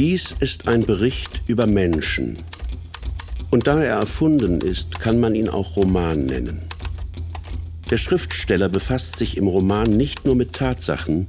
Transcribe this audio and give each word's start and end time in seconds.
Dies 0.00 0.34
ist 0.40 0.66
ein 0.66 0.86
Bericht 0.86 1.42
über 1.46 1.66
Menschen. 1.66 2.38
Und 3.50 3.66
da 3.66 3.82
er 3.82 3.96
erfunden 3.96 4.62
ist, 4.62 4.98
kann 4.98 5.20
man 5.20 5.34
ihn 5.34 5.50
auch 5.50 5.76
Roman 5.76 6.24
nennen. 6.24 6.62
Der 7.90 7.98
Schriftsteller 7.98 8.70
befasst 8.70 9.18
sich 9.18 9.36
im 9.36 9.46
Roman 9.46 9.94
nicht 9.98 10.24
nur 10.24 10.36
mit 10.36 10.54
Tatsachen, 10.54 11.26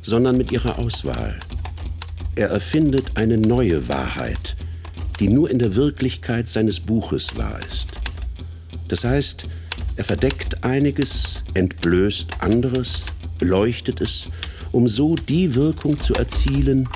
sondern 0.00 0.36
mit 0.36 0.52
ihrer 0.52 0.78
Auswahl. 0.78 1.40
Er 2.36 2.50
erfindet 2.50 3.16
eine 3.16 3.36
neue 3.36 3.88
Wahrheit, 3.88 4.54
die 5.18 5.28
nur 5.28 5.50
in 5.50 5.58
der 5.58 5.74
Wirklichkeit 5.74 6.48
seines 6.48 6.78
Buches 6.78 7.36
wahr 7.36 7.58
ist. 7.68 7.88
Das 8.86 9.02
heißt, 9.02 9.48
er 9.96 10.04
verdeckt 10.04 10.62
einiges, 10.62 11.42
entblößt 11.54 12.42
anderes, 12.42 13.02
beleuchtet 13.40 14.00
es, 14.00 14.28
um 14.70 14.86
so 14.86 15.16
die 15.16 15.56
Wirkung 15.56 15.98
zu 15.98 16.14
erzielen, 16.14 16.88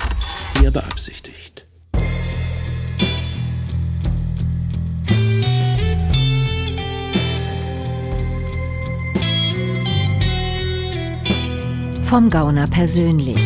die 0.59 0.65
er 0.65 0.71
beabsichtigt. 0.71 1.65
Vom 12.05 12.29
Gauner 12.29 12.67
persönlich. 12.67 13.39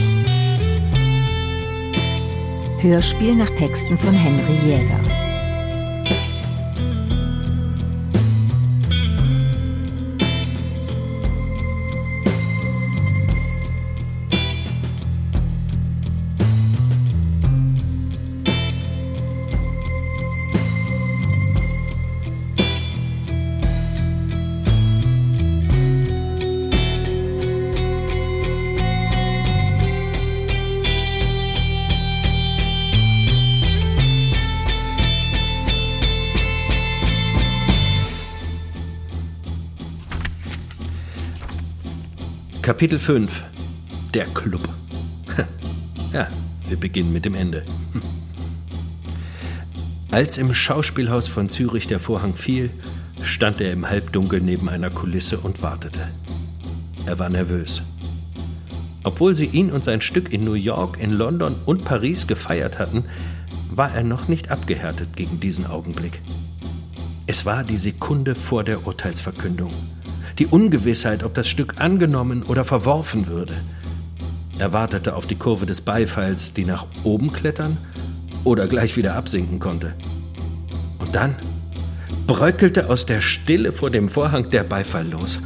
Hörspiel 2.79 3.35
nach 3.35 3.50
Texten 3.52 3.97
von 3.97 4.13
Henry 4.13 4.69
Jäger. 4.69 5.03
Kapitel 42.73 42.97
5 42.97 43.44
Der 44.16 44.25
Club. 44.25 44.67
Ja, 46.11 46.28
wir 46.67 46.75
beginnen 46.75 47.13
mit 47.13 47.23
dem 47.23 47.35
Ende. 47.35 47.63
Als 50.09 50.39
im 50.39 50.56
Schauspielhaus 50.56 51.28
von 51.28 51.50
Zürich 51.50 51.85
der 51.85 52.00
Vorhang 52.00 52.34
fiel, 52.34 52.72
stand 53.22 53.61
er 53.61 53.72
im 53.72 53.88
Halbdunkel 53.88 54.41
neben 54.41 54.69
einer 54.69 54.89
Kulisse 54.89 55.38
und 55.38 55.61
wartete. 55.61 56.09
Er 57.06 57.19
war 57.19 57.29
nervös. 57.29 57.84
Obwohl 59.03 59.35
sie 59.35 59.45
ihn 59.45 59.72
und 59.72 59.84
sein 59.84 60.01
Stück 60.01 60.34
in 60.34 60.44
New 60.44 60.53
York, 60.53 60.97
in 61.00 61.11
London 61.11 61.57
und 61.66 61.85
Paris 61.85 62.25
gefeiert 62.25 62.79
hatten, 62.79 63.05
war 63.69 63.93
er 63.93 64.03
noch 64.03 64.28
nicht 64.28 64.49
abgehärtet 64.49 65.16
gegen 65.16 65.40
diesen 65.40 65.67
Augenblick. 65.67 66.23
Es 67.28 67.46
war 67.46 67.64
die 67.64 67.78
Sekunde 67.78 68.34
vor 68.34 68.64
der 68.64 68.87
Urteilsverkündung 68.87 69.72
die 70.40 70.47
Ungewissheit, 70.47 71.23
ob 71.23 71.34
das 71.34 71.47
Stück 71.47 71.79
angenommen 71.79 72.43
oder 72.43 72.66
verworfen 72.66 73.28
würde. 73.28 73.53
Er 74.59 74.73
wartete 74.73 75.16
auf 75.16 75.25
die 75.25 75.35
Kurve 75.35 75.66
des 75.66 75.81
Beifalls, 75.81 76.53
die 76.53 76.66
nach 76.66 76.85
oben 77.03 77.34
klettern 77.34 77.78
oder 78.43 78.67
gleich 78.67 78.97
wieder 78.97 79.16
absinken 79.16 79.59
konnte. 79.59 79.93
Und 80.99 81.16
dann 81.16 81.35
bröckelte 82.28 82.90
aus 82.90 83.05
der 83.05 83.22
Stille 83.22 83.72
vor 83.72 83.90
dem 83.90 84.09
Vorhang 84.09 84.49
der 84.49 84.64
Beifall 84.64 85.08
los. 85.08 85.40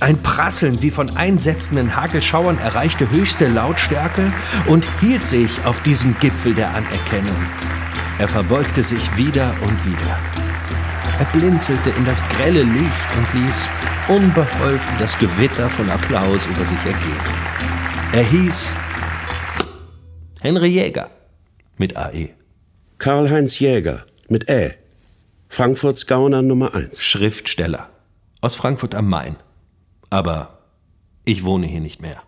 Ein 0.00 0.22
Prasseln 0.22 0.82
wie 0.82 0.90
von 0.90 1.16
einsetzenden 1.16 1.96
Hagelschauern 1.96 2.58
erreichte 2.58 3.10
höchste 3.10 3.46
Lautstärke 3.48 4.32
und 4.66 4.86
hielt 5.00 5.24
sich 5.24 5.64
auf 5.64 5.82
diesem 5.82 6.18
Gipfel 6.18 6.54
der 6.54 6.74
Anerkennung. 6.74 7.36
Er 8.18 8.28
verbeugte 8.28 8.82
sich 8.82 9.16
wieder 9.16 9.54
und 9.62 9.86
wieder. 9.86 10.18
Er 11.18 11.24
blinzelte 11.32 11.90
in 11.90 12.04
das 12.04 12.22
grelle 12.28 12.64
Licht 12.64 13.08
und 13.16 13.40
ließ 13.40 13.68
unbeholfen 14.08 14.98
das 14.98 15.18
Gewitter 15.18 15.70
von 15.70 15.88
Applaus 15.88 16.46
über 16.46 16.64
sich 16.66 16.78
ergehen. 16.78 17.22
Er 18.12 18.22
hieß 18.22 18.76
Henry 20.40 20.68
Jäger 20.68 21.10
mit 21.78 21.96
AE. 21.96 22.30
Karl-Heinz 22.98 23.58
Jäger 23.58 24.04
mit 24.28 24.48
Ä. 24.48 24.74
Frankfurts 25.48 26.06
Gauner 26.06 26.42
Nummer 26.42 26.74
1. 26.74 27.02
Schriftsteller 27.02 27.88
aus 28.40 28.56
Frankfurt 28.56 28.94
am 28.94 29.08
Main. 29.08 29.36
Aber 30.10 30.58
ich 31.24 31.42
wohne 31.44 31.66
hier 31.66 31.80
nicht 31.80 32.02
mehr. 32.02 32.22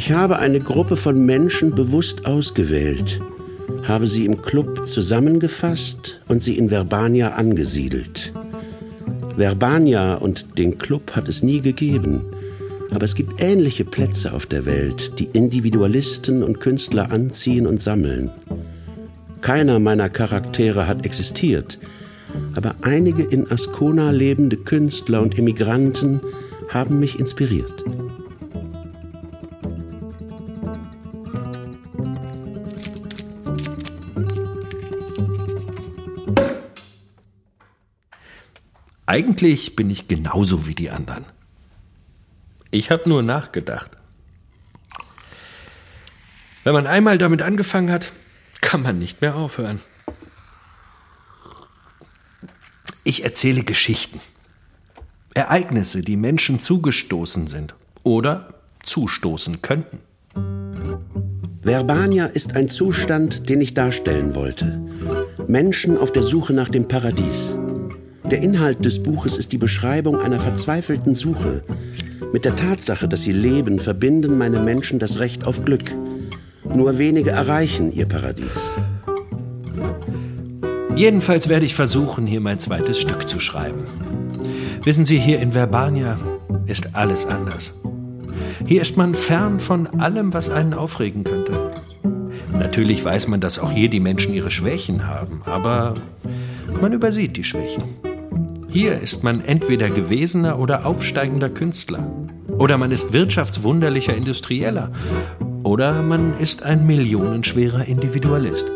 Ich 0.00 0.12
habe 0.12 0.38
eine 0.38 0.60
Gruppe 0.60 0.96
von 0.96 1.26
Menschen 1.26 1.74
bewusst 1.74 2.24
ausgewählt, 2.24 3.20
habe 3.86 4.06
sie 4.06 4.24
im 4.24 4.40
Club 4.40 4.88
zusammengefasst 4.88 6.22
und 6.26 6.42
sie 6.42 6.56
in 6.56 6.70
Verbania 6.70 7.32
angesiedelt. 7.32 8.32
Verbania 9.36 10.14
und 10.14 10.56
den 10.56 10.78
Club 10.78 11.14
hat 11.14 11.28
es 11.28 11.42
nie 11.42 11.60
gegeben, 11.60 12.22
aber 12.90 13.04
es 13.04 13.14
gibt 13.14 13.42
ähnliche 13.42 13.84
Plätze 13.84 14.32
auf 14.32 14.46
der 14.46 14.64
Welt, 14.64 15.12
die 15.18 15.28
Individualisten 15.34 16.42
und 16.42 16.60
Künstler 16.60 17.12
anziehen 17.12 17.66
und 17.66 17.82
sammeln. 17.82 18.30
Keiner 19.42 19.78
meiner 19.80 20.08
Charaktere 20.08 20.86
hat 20.86 21.04
existiert, 21.04 21.78
aber 22.54 22.74
einige 22.80 23.24
in 23.24 23.52
Ascona 23.52 24.12
lebende 24.12 24.56
Künstler 24.56 25.20
und 25.20 25.38
Immigranten 25.38 26.20
haben 26.70 27.00
mich 27.00 27.20
inspiriert. 27.20 27.84
Eigentlich 39.10 39.74
bin 39.74 39.90
ich 39.90 40.06
genauso 40.06 40.68
wie 40.68 40.74
die 40.76 40.88
anderen. 40.88 41.24
Ich 42.70 42.92
habe 42.92 43.08
nur 43.08 43.24
nachgedacht. 43.24 43.90
Wenn 46.62 46.74
man 46.74 46.86
einmal 46.86 47.18
damit 47.18 47.42
angefangen 47.42 47.90
hat, 47.90 48.12
kann 48.60 48.82
man 48.82 49.00
nicht 49.00 49.20
mehr 49.20 49.34
aufhören. 49.34 49.80
Ich 53.02 53.24
erzähle 53.24 53.64
Geschichten. 53.64 54.20
Ereignisse, 55.34 56.02
die 56.02 56.16
Menschen 56.16 56.60
zugestoßen 56.60 57.48
sind 57.48 57.74
oder 58.04 58.60
zustoßen 58.84 59.60
könnten. 59.60 59.98
Verbania 61.62 62.26
ist 62.26 62.54
ein 62.54 62.68
Zustand, 62.68 63.48
den 63.48 63.60
ich 63.60 63.74
darstellen 63.74 64.36
wollte. 64.36 64.80
Menschen 65.48 65.98
auf 65.98 66.12
der 66.12 66.22
Suche 66.22 66.52
nach 66.52 66.68
dem 66.68 66.86
Paradies. 66.86 67.56
Der 68.30 68.42
Inhalt 68.42 68.84
des 68.84 69.02
Buches 69.02 69.36
ist 69.36 69.50
die 69.50 69.58
Beschreibung 69.58 70.20
einer 70.20 70.38
verzweifelten 70.38 71.16
Suche. 71.16 71.64
Mit 72.32 72.44
der 72.44 72.54
Tatsache, 72.54 73.08
dass 73.08 73.22
sie 73.22 73.32
leben, 73.32 73.80
verbinden 73.80 74.38
meine 74.38 74.60
Menschen 74.60 75.00
das 75.00 75.18
Recht 75.18 75.48
auf 75.48 75.64
Glück. 75.64 75.82
Nur 76.72 76.98
wenige 76.98 77.30
erreichen 77.30 77.90
ihr 77.92 78.06
Paradies. 78.06 78.70
Jedenfalls 80.94 81.48
werde 81.48 81.66
ich 81.66 81.74
versuchen, 81.74 82.24
hier 82.24 82.40
mein 82.40 82.60
zweites 82.60 83.00
Stück 83.00 83.28
zu 83.28 83.40
schreiben. 83.40 83.82
Wissen 84.84 85.04
Sie, 85.04 85.18
hier 85.18 85.40
in 85.40 85.52
Verbania 85.52 86.16
ist 86.66 86.94
alles 86.94 87.26
anders. 87.26 87.72
Hier 88.64 88.80
ist 88.80 88.96
man 88.96 89.16
fern 89.16 89.58
von 89.58 89.88
allem, 89.98 90.32
was 90.32 90.50
einen 90.50 90.74
aufregen 90.74 91.24
könnte. 91.24 91.72
Natürlich 92.56 93.04
weiß 93.04 93.26
man, 93.26 93.40
dass 93.40 93.58
auch 93.58 93.72
hier 93.72 93.90
die 93.90 93.98
Menschen 93.98 94.34
ihre 94.34 94.52
Schwächen 94.52 95.08
haben, 95.08 95.42
aber 95.46 95.94
man 96.80 96.92
übersieht 96.92 97.36
die 97.36 97.44
Schwächen. 97.44 97.82
Hier 98.72 99.00
ist 99.00 99.24
man 99.24 99.40
entweder 99.44 99.90
gewesener 99.90 100.60
oder 100.60 100.86
aufsteigender 100.86 101.50
Künstler. 101.50 102.08
Oder 102.56 102.78
man 102.78 102.92
ist 102.92 103.12
wirtschaftswunderlicher 103.12 104.14
Industrieller. 104.14 104.92
Oder 105.64 106.02
man 106.02 106.38
ist 106.38 106.62
ein 106.62 106.86
millionenschwerer 106.86 107.86
Individualist. 107.86 108.70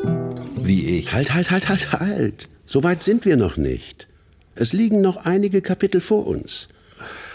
Wie 0.56 0.98
ich. 0.98 1.12
Halt, 1.12 1.32
halt, 1.32 1.52
halt, 1.52 1.68
halt, 1.68 1.92
halt. 1.92 2.48
So 2.66 2.82
weit 2.82 3.02
sind 3.02 3.24
wir 3.24 3.36
noch 3.36 3.56
nicht. 3.56 4.08
Es 4.56 4.72
liegen 4.72 5.00
noch 5.00 5.16
einige 5.16 5.62
Kapitel 5.62 6.00
vor 6.00 6.26
uns. 6.26 6.68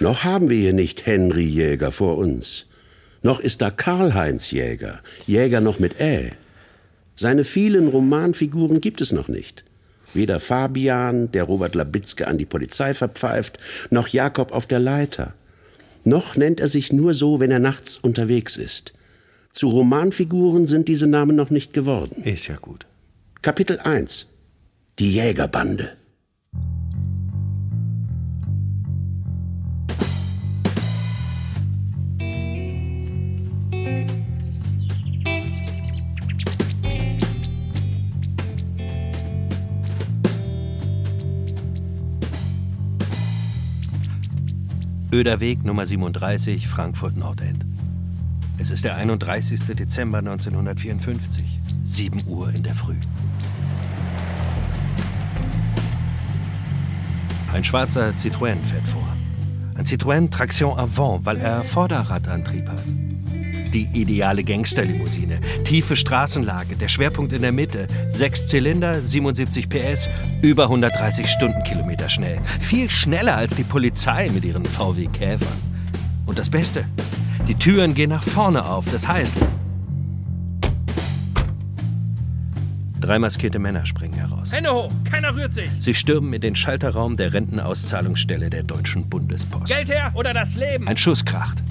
Noch 0.01 0.25
haben 0.25 0.49
wir 0.49 0.57
hier 0.57 0.73
nicht 0.73 1.05
Henry 1.05 1.45
Jäger 1.45 1.93
vor 1.93 2.17
uns. 2.17 2.65
Noch 3.23 3.39
ist 3.39 3.61
da 3.61 3.71
Karl-Heinz 3.71 4.51
Jäger. 4.51 4.99
Jäger 5.25 5.61
noch 5.61 5.79
mit 5.79 5.97
Ä. 6.01 6.31
Seine 7.15 7.45
vielen 7.45 7.87
Romanfiguren 7.87 8.81
gibt 8.81 8.99
es 8.99 9.13
noch 9.13 9.29
nicht. 9.29 9.63
Weder 10.13 10.39
Fabian, 10.39 11.31
der 11.31 11.43
Robert 11.43 11.75
Labitzke 11.75 12.27
an 12.27 12.37
die 12.37 12.45
Polizei 12.45 12.93
verpfeift, 12.93 13.59
noch 13.89 14.07
Jakob 14.07 14.51
auf 14.51 14.65
der 14.65 14.79
Leiter. 14.79 15.33
Noch 16.03 16.35
nennt 16.35 16.59
er 16.59 16.67
sich 16.67 16.91
nur 16.91 17.13
so, 17.13 17.39
wenn 17.39 17.51
er 17.51 17.59
nachts 17.59 17.97
unterwegs 17.97 18.57
ist. 18.57 18.93
Zu 19.51 19.69
Romanfiguren 19.69 20.67
sind 20.67 20.87
diese 20.87 21.07
Namen 21.07 21.35
noch 21.35 21.49
nicht 21.49 21.73
geworden. 21.73 22.23
Ist 22.23 22.47
ja 22.47 22.55
gut. 22.55 22.85
Kapitel 23.41 23.79
1 23.79 24.27
Die 24.97 25.11
Jägerbande 25.11 25.98
Öder 45.19 45.41
Weg 45.41 45.65
Nummer 45.65 45.85
37, 45.85 46.65
Frankfurt 46.69 47.17
Nordend. 47.17 47.65
Es 48.57 48.71
ist 48.71 48.85
der 48.85 48.95
31. 48.95 49.59
Dezember 49.75 50.19
1954, 50.19 51.59
7 51.83 52.19
Uhr 52.29 52.47
in 52.55 52.63
der 52.63 52.73
Früh. 52.73 52.95
Ein 57.51 57.65
schwarzer 57.65 58.11
Citroën 58.11 58.61
fährt 58.63 58.87
vor. 58.87 59.17
Ein 59.75 59.83
Citroën 59.83 60.31
Traction 60.31 60.79
Avant, 60.79 61.25
weil 61.25 61.35
er 61.35 61.65
Vorderradantrieb 61.65 62.69
hat. 62.69 63.08
Die 63.73 63.87
ideale 63.93 64.43
Gangsterlimousine. 64.43 65.39
Tiefe 65.63 65.95
Straßenlage, 65.95 66.75
der 66.75 66.87
Schwerpunkt 66.87 67.33
in 67.33 67.43
der 67.43 67.51
Mitte. 67.51 67.87
Sechs 68.09 68.47
Zylinder, 68.47 69.03
77 69.03 69.69
PS, 69.69 70.09
über 70.41 70.63
130 70.63 71.27
Stundenkilometer 71.27 72.09
schnell. 72.09 72.39
Viel 72.59 72.89
schneller 72.89 73.37
als 73.37 73.55
die 73.55 73.63
Polizei 73.63 74.29
mit 74.33 74.43
ihren 74.43 74.65
VW 74.65 75.05
Käfern. 75.07 75.47
Und 76.25 76.39
das 76.39 76.49
Beste, 76.49 76.85
die 77.47 77.55
Türen 77.55 77.93
gehen 77.93 78.09
nach 78.09 78.23
vorne 78.23 78.65
auf. 78.65 78.85
Das 78.91 79.07
heißt, 79.07 79.35
drei 82.99 83.19
maskierte 83.19 83.59
Männer 83.59 83.85
springen 83.85 84.15
heraus. 84.15 84.51
Hände 84.51 84.71
hoch, 84.71 84.91
keiner 85.09 85.35
rührt 85.35 85.53
sich. 85.53 85.69
Sie 85.79 85.93
stürmen 85.93 86.33
in 86.33 86.41
den 86.41 86.55
Schalterraum 86.55 87.17
der 87.17 87.33
Rentenauszahlungsstelle 87.33 88.49
der 88.49 88.63
Deutschen 88.63 89.09
Bundespost. 89.09 89.67
Geld 89.67 89.89
her 89.89 90.11
oder 90.15 90.33
das 90.33 90.55
Leben. 90.55 90.87
Ein 90.87 90.97
Schuss 90.97 91.23
kracht. 91.23 91.63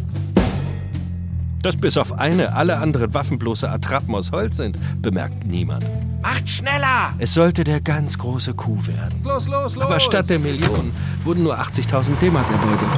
Dass 1.62 1.77
bis 1.77 1.97
auf 1.97 2.12
eine 2.12 2.55
alle 2.55 2.79
anderen 2.79 3.15
Waffen 3.15 3.38
bloße 3.38 3.69
Attrappen 3.69 4.15
aus 4.15 4.31
Holz 4.31 4.59
sind, 4.59 4.79
bemerkt 5.03 5.47
niemand. 5.47 5.85
Macht 6.23 6.49
schneller! 6.49 7.15
Es 7.19 7.35
sollte 7.35 7.65
der 7.65 7.81
ganz 7.81 8.19
große 8.19 8.55
Coup 8.55 8.87
werden. 8.87 9.21
Los, 9.25 9.49
los, 9.49 9.75
los! 9.75 9.85
Aber 9.85 10.00
statt 10.00 10.31
der 10.31 10.38
Million 10.38 10.93
wurden 11.25 11.43
nur 11.43 11.59
80.000 11.59 12.19
D-Mark 12.21 12.47
erbeutet. 12.50 12.88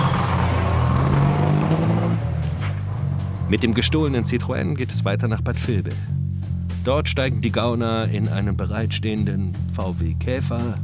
Mit 3.48 3.62
dem 3.62 3.74
gestohlenen 3.74 4.24
Citroën 4.24 4.74
geht 4.76 4.92
es 4.92 5.04
weiter 5.04 5.26
nach 5.26 5.40
Bad 5.40 5.56
Vilbel. 5.66 5.92
Dort 6.84 7.08
steigen 7.08 7.40
die 7.40 7.50
Gauner 7.50 8.08
in 8.08 8.28
einen 8.28 8.56
bereitstehenden 8.56 9.52
VW 9.74 10.14
Käfer 10.14 10.78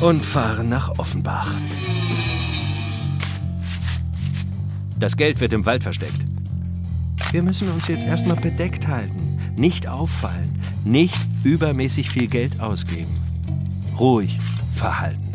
und 0.00 0.24
fahren 0.24 0.68
nach 0.68 0.98
Offenbach. 0.98 1.48
Das 4.98 5.16
Geld 5.16 5.40
wird 5.40 5.52
im 5.52 5.66
Wald 5.66 5.82
versteckt. 5.82 6.24
Wir 7.30 7.42
müssen 7.42 7.70
uns 7.70 7.88
jetzt 7.88 8.04
erstmal 8.04 8.36
bedeckt 8.36 8.88
halten, 8.88 9.38
nicht 9.56 9.86
auffallen, 9.86 10.58
nicht 10.84 11.18
übermäßig 11.44 12.08
viel 12.08 12.28
Geld 12.28 12.60
ausgeben. 12.60 13.14
Ruhig 13.98 14.38
verhalten. 14.74 15.25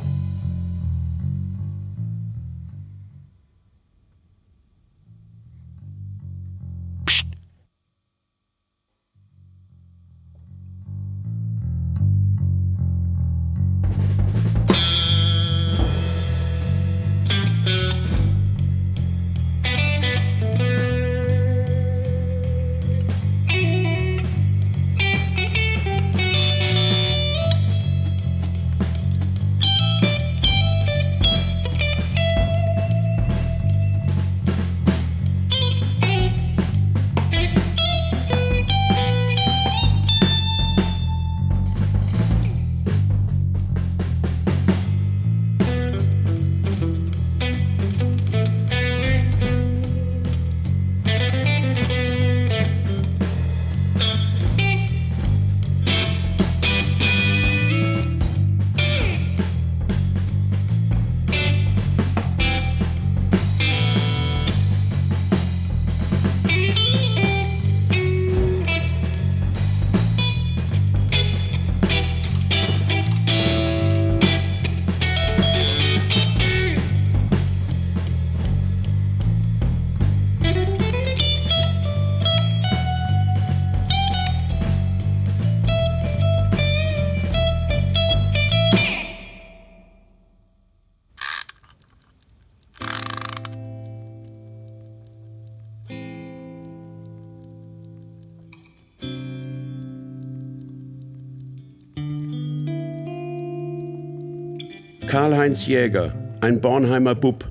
Karl-Heinz 105.11 105.67
Jäger, 105.67 106.13
ein 106.39 106.61
Bornheimer 106.61 107.15
Bub. 107.15 107.45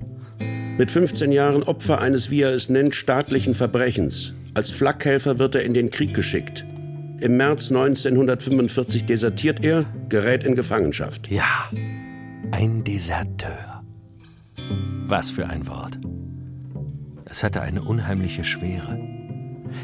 Mit 0.79 0.91
15 0.91 1.31
Jahren 1.31 1.63
Opfer 1.63 2.01
eines, 2.01 2.31
wie 2.31 2.41
er 2.41 2.55
es 2.55 2.71
nennt, 2.71 2.95
staatlichen 2.95 3.55
Verbrechens. 3.55 4.33
Als 4.55 4.71
Flakhelfer 4.71 5.39
wird 5.39 5.57
er 5.57 5.65
in 5.65 5.75
den 5.75 5.91
Krieg 5.91 6.15
geschickt. 6.15 6.65
Im 7.21 7.37
März 7.37 7.69
1945 7.69 9.05
desertiert 9.05 9.63
er, 9.63 9.85
gerät 10.09 10.43
in 10.45 10.55
Gefangenschaft. 10.55 11.31
Ja, 11.31 11.71
ein 12.51 12.83
Deserteur. 12.83 13.85
Was 15.05 15.31
für 15.31 15.47
ein 15.47 15.67
Wort. 15.67 15.99
Es 17.27 17.43
hatte 17.43 17.61
eine 17.61 17.83
unheimliche 17.83 18.45
Schwere. 18.45 18.99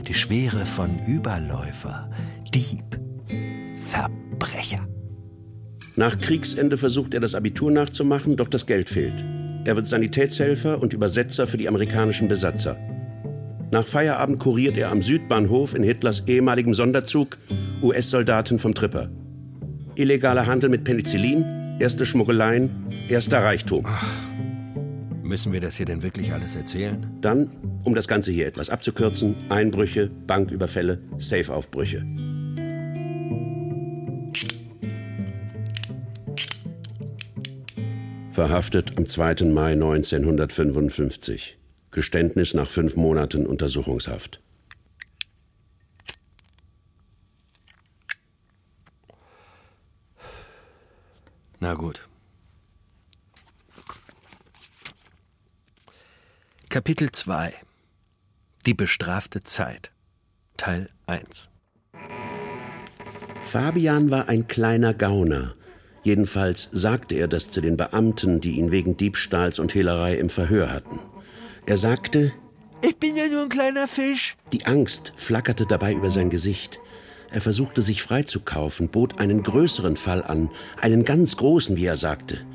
Die 0.08 0.14
Schwere 0.14 0.64
von 0.64 0.98
Überläufer, 1.06 2.10
Dieb, 2.54 2.95
Nach 5.98 6.18
Kriegsende 6.18 6.76
versucht 6.76 7.14
er 7.14 7.20
das 7.20 7.34
Abitur 7.34 7.70
nachzumachen, 7.70 8.36
doch 8.36 8.48
das 8.48 8.66
Geld 8.66 8.90
fehlt. 8.90 9.24
Er 9.64 9.76
wird 9.76 9.86
Sanitätshelfer 9.86 10.80
und 10.80 10.92
Übersetzer 10.92 11.46
für 11.46 11.56
die 11.56 11.68
amerikanischen 11.68 12.28
Besatzer. 12.28 12.76
Nach 13.72 13.86
Feierabend 13.86 14.38
kuriert 14.38 14.76
er 14.76 14.90
am 14.90 15.00
Südbahnhof 15.00 15.74
in 15.74 15.82
Hitlers 15.82 16.22
ehemaligem 16.26 16.74
Sonderzug 16.74 17.38
US-Soldaten 17.82 18.58
vom 18.58 18.74
Tripper. 18.74 19.10
Illegaler 19.96 20.46
Handel 20.46 20.68
mit 20.68 20.84
Penicillin, 20.84 21.78
erste 21.80 22.04
Schmuggeleien, 22.04 22.70
erster 23.08 23.38
Reichtum. 23.38 23.86
Müssen 25.22 25.52
wir 25.52 25.60
das 25.60 25.76
hier 25.76 25.86
denn 25.86 26.02
wirklich 26.02 26.32
alles 26.32 26.56
erzählen? 26.56 27.06
Dann, 27.22 27.50
um 27.84 27.94
das 27.94 28.06
Ganze 28.06 28.30
hier 28.30 28.46
etwas 28.46 28.68
abzukürzen, 28.68 29.34
Einbrüche, 29.48 30.10
Banküberfälle, 30.26 31.00
Safeaufbrüche. 31.18 32.04
Verhaftet 38.36 38.98
am 38.98 39.06
2. 39.06 39.46
Mai 39.46 39.72
1955. 39.72 41.56
Geständnis 41.90 42.52
nach 42.52 42.68
fünf 42.68 42.94
Monaten 42.94 43.46
Untersuchungshaft. 43.46 44.42
Na 51.60 51.72
gut. 51.72 52.06
Kapitel 56.68 57.10
2 57.10 57.54
Die 58.66 58.74
bestrafte 58.74 59.42
Zeit 59.44 59.92
Teil 60.58 60.90
1 61.06 61.48
Fabian 63.44 64.10
war 64.10 64.28
ein 64.28 64.46
kleiner 64.46 64.92
Gauner. 64.92 65.55
Jedenfalls 66.06 66.68
sagte 66.70 67.16
er 67.16 67.26
das 67.26 67.50
zu 67.50 67.60
den 67.60 67.76
Beamten, 67.76 68.40
die 68.40 68.60
ihn 68.60 68.70
wegen 68.70 68.96
Diebstahls 68.96 69.58
und 69.58 69.74
Hehlerei 69.74 70.14
im 70.14 70.28
Verhör 70.30 70.70
hatten. 70.72 71.00
Er 71.66 71.76
sagte, 71.76 72.32
Ich 72.80 72.96
bin 72.98 73.16
ja 73.16 73.26
nur 73.26 73.42
ein 73.42 73.48
kleiner 73.48 73.88
Fisch. 73.88 74.36
die 74.52 74.66
Angst 74.66 75.12
flackerte 75.16 75.66
dabei 75.66 75.92
über 75.94 76.10
sein 76.10 76.30
Gesicht. 76.30 76.78
Er 77.32 77.40
versuchte 77.40 77.82
sich 77.82 78.04
freizukaufen, 78.04 78.88
bot 78.88 79.18
einen 79.18 79.42
größeren 79.42 79.96
Fall 79.96 80.22
an, 80.22 80.48
einen 80.80 81.04
ganz 81.04 81.36
großen, 81.38 81.76
wie 81.76 81.86
er 81.86 81.96
sagte. 81.96 82.46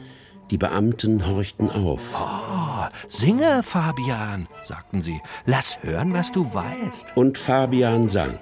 Die 0.50 0.58
Beamten 0.58 1.27
horchten 1.27 1.70
auf. 1.70 2.15
Oh, 2.15 2.88
singe, 3.10 3.63
Fabian, 3.63 4.48
sagten 4.63 5.01
sie. 5.01 5.20
Lass 5.46 5.77
hören, 5.84 6.13
was 6.13 6.31
du 6.31 6.53
weißt. 6.53 7.17
Und 7.17 7.38
Fabian 7.38 8.08
sang. 8.08 8.39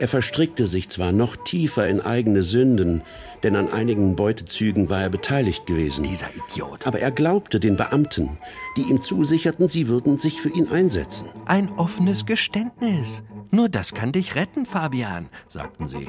Er 0.00 0.08
verstrickte 0.08 0.66
sich 0.66 0.88
zwar 0.88 1.12
noch 1.12 1.36
tiefer 1.36 1.86
in 1.86 2.00
eigene 2.00 2.42
Sünden, 2.42 3.02
denn 3.42 3.54
an 3.54 3.70
einigen 3.70 4.16
Beutezügen 4.16 4.88
war 4.88 5.02
er 5.02 5.10
beteiligt 5.10 5.66
gewesen. 5.66 6.04
Dieser 6.04 6.28
Idiot. 6.48 6.86
Aber 6.86 7.00
er 7.00 7.10
glaubte 7.10 7.60
den 7.60 7.76
Beamten, 7.76 8.38
die 8.78 8.82
ihm 8.82 9.02
zusicherten, 9.02 9.68
sie 9.68 9.88
würden 9.88 10.16
sich 10.16 10.40
für 10.40 10.48
ihn 10.48 10.68
einsetzen. 10.68 11.28
Ein 11.44 11.68
offenes 11.76 12.24
Geständnis. 12.24 13.22
Nur 13.50 13.68
das 13.68 13.92
kann 13.92 14.12
dich 14.12 14.36
retten, 14.36 14.64
Fabian, 14.64 15.28
sagten 15.48 15.86
sie. 15.86 16.08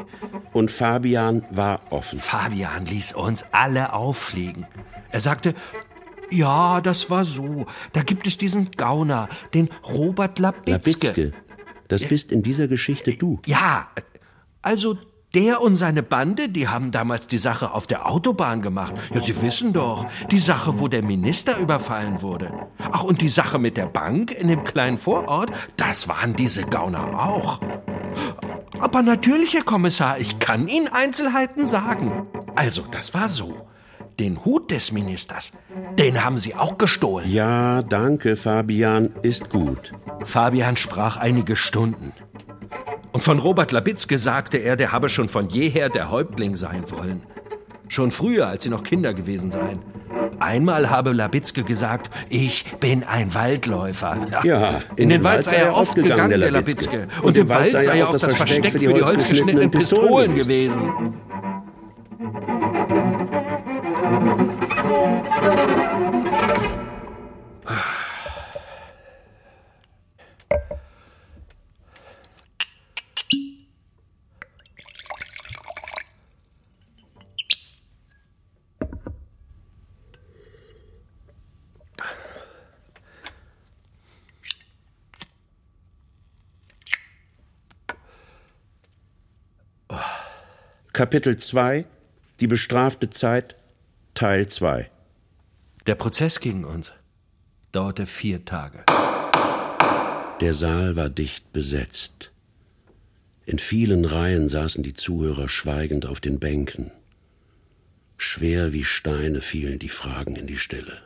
Und 0.54 0.72
Fabian 0.72 1.44
war 1.52 1.82
offen. 1.90 2.20
Fabian 2.20 2.86
ließ 2.86 3.12
uns 3.12 3.44
alle 3.52 3.92
auffliegen. 3.92 4.68
Er 5.12 5.20
sagte, 5.20 5.54
ja, 6.30 6.80
das 6.80 7.10
war 7.10 7.26
so. 7.26 7.66
Da 7.92 8.04
gibt 8.04 8.26
es 8.26 8.38
diesen 8.38 8.72
Gauner, 8.72 9.28
den 9.54 9.68
Robert 9.84 10.40
Labitzke. 10.40 11.08
Labitzke, 11.08 11.34
das 11.92 12.06
bist 12.06 12.32
in 12.32 12.44
dieser 12.44 12.68
Geschichte 12.68 13.14
du. 13.14 13.40
Ja, 13.46 13.90
also 14.62 14.98
der 15.34 15.62
und 15.62 15.76
seine 15.76 16.04
Bande, 16.04 16.50
die 16.50 16.68
haben 16.68 16.92
damals 16.92 17.28
die 17.28 17.38
Sache 17.38 17.72
auf 17.72 17.88
der 17.88 18.06
Autobahn 18.06 18.62
gemacht. 18.62 18.94
Ja, 19.14 19.22
Sie 19.22 19.42
wissen 19.42 19.72
doch, 19.72 20.06
die 20.30 20.40
Sache, 20.40 20.80
wo 20.80 20.88
der 20.88 21.04
Minister 21.04 21.58
überfallen 21.58 22.22
wurde. 22.22 22.52
Ach, 22.92 23.04
und 23.04 23.22
die 23.22 23.30
Sache 23.30 23.58
mit 23.58 23.78
der 23.78 23.86
Bank 23.86 24.32
in 24.32 24.50
dem 24.50 24.64
kleinen 24.64 24.98
Vorort, 24.98 25.52
das 25.78 26.08
waren 26.10 26.36
diese 26.36 26.64
Gauner 26.64 27.18
auch. 27.18 27.62
Aber 28.80 29.02
natürlich, 29.04 29.54
Herr 29.54 29.64
Kommissar, 29.64 30.20
ich 30.20 30.40
kann 30.40 30.68
Ihnen 30.68 30.90
Einzelheiten 30.90 31.66
sagen. 31.66 32.28
Also, 32.56 32.84
das 32.92 33.14
war 33.14 33.30
so. 33.30 33.71
Den 34.22 34.46
Hut 34.46 34.70
des 34.70 34.92
Ministers, 34.92 35.52
den 35.98 36.24
haben 36.24 36.38
Sie 36.38 36.54
auch 36.54 36.78
gestohlen. 36.78 37.28
Ja, 37.28 37.82
danke, 37.82 38.36
Fabian, 38.36 39.10
ist 39.24 39.50
gut. 39.50 39.94
Fabian 40.26 40.78
sprach 40.78 41.18
einige 41.18 41.56
Stunden. 41.56 42.14
Und 43.14 43.24
von 43.24 43.40
Robert 43.40 43.72
Labitzke 43.72 44.20
sagte 44.20 44.60
er, 44.60 44.76
der 44.76 44.92
habe 44.92 45.10
schon 45.10 45.28
von 45.28 45.50
jeher 45.50 45.90
der 45.90 46.12
Häuptling 46.12 46.56
sein 46.56 46.84
wollen. 46.92 47.24
Schon 47.88 48.12
früher, 48.12 48.46
als 48.48 48.62
sie 48.62 48.70
noch 48.70 48.84
Kinder 48.84 49.16
gewesen 49.16 49.50
seien. 49.50 49.80
Einmal 50.40 50.92
habe 50.92 51.14
Labitzke 51.14 51.64
gesagt, 51.64 52.12
ich 52.30 52.66
bin 52.80 53.04
ein 53.04 53.34
Waldläufer. 53.34 54.44
Ja, 54.44 54.84
in, 54.98 55.10
den 55.10 55.24
Wald 55.24 55.46
sei 55.46 55.56
er 55.56 55.76
oft 55.76 55.96
gegangen, 55.96 56.40
der 56.40 56.52
Labitzke. 56.52 57.08
Und, 57.24 57.40
im 57.40 57.50
Wald 57.50 57.72
sei 57.72 57.98
ja 57.98 58.06
auch 58.06 58.20
das 58.20 58.36
Versteck 58.36 58.74
für 58.74 58.94
die 58.94 59.02
holzgeschnittenen 59.02 59.72
Pistolen 59.72 60.36
gewesen. 60.36 61.16
Kapitel 91.02 91.36
2 91.36 91.86
Die 92.42 92.48
bestrafte 92.48 93.10
Zeit 93.10 93.56
Teil 94.14 94.48
2 94.48 94.92
Der 95.88 95.96
Prozess 95.96 96.40
gegen 96.40 96.64
uns 96.66 96.94
dauerte 97.72 98.06
vier 98.06 98.46
Tage. 98.46 98.84
Der 100.42 100.54
Saal 100.54 100.96
war 100.96 101.10
dicht 101.10 101.52
besetzt. 101.54 102.32
In 103.46 103.58
vielen 103.58 104.06
Reihen 104.06 104.48
saßen 104.50 104.84
die 104.84 104.94
Zuhörer 104.94 105.50
schweigend 105.50 106.06
auf 106.06 106.20
den 106.20 106.40
Bänken. 106.40 106.92
Schwer 108.18 108.74
wie 108.74 108.84
Steine 108.84 109.42
fielen 109.42 109.80
die 109.80 109.90
Fragen 109.90 110.36
in 110.36 110.46
die 110.46 110.58
Stille. 110.58 111.02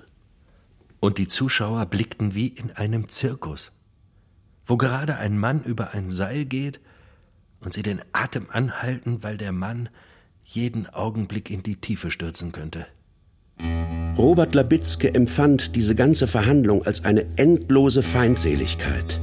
Und 1.00 1.18
die 1.18 1.28
Zuschauer 1.28 1.86
blickten 1.86 2.36
wie 2.36 2.48
in 2.48 2.72
einem 2.72 3.08
Zirkus, 3.08 3.72
wo 4.66 4.76
gerade 4.76 5.16
ein 5.16 5.38
Mann 5.38 5.64
über 5.64 5.92
ein 5.92 6.10
Seil 6.10 6.44
geht 6.44 6.82
und 7.62 7.72
sie 7.72 7.84
den 7.84 8.02
Atem 8.12 8.50
anhalten, 8.50 9.24
weil 9.24 9.38
der 9.38 9.54
Mann 9.54 9.90
jeden 10.44 10.88
Augenblick 10.88 11.50
in 11.50 11.64
die 11.64 11.78
Tiefe 11.78 12.12
stürzen 12.12 12.52
könnte. 12.52 12.88
Robert 14.18 14.56
Labitzke 14.56 15.14
empfand 15.14 15.76
diese 15.76 15.96
ganze 15.96 16.28
Verhandlung 16.28 16.86
als 16.86 17.04
eine 17.04 17.26
endlose 17.36 18.02
Feindseligkeit. 18.02 19.20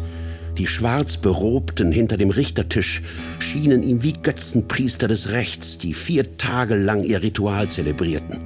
Die 0.59 0.67
Schwarzberobten 0.67 1.93
hinter 1.93 2.19
dem 2.19 2.29
Richtertisch 2.29 3.03
schienen 3.39 3.83
ihm 3.83 4.03
wie 4.03 4.13
Götzenpriester 4.13 5.09
des 5.09 5.31
Rechts, 5.31 5.79
die 5.79 5.95
vier 5.95 6.37
Tage 6.37 6.77
lang 6.77 7.05
ihr 7.05 7.23
Ritual 7.23 7.71
zelebrierten. 7.71 8.41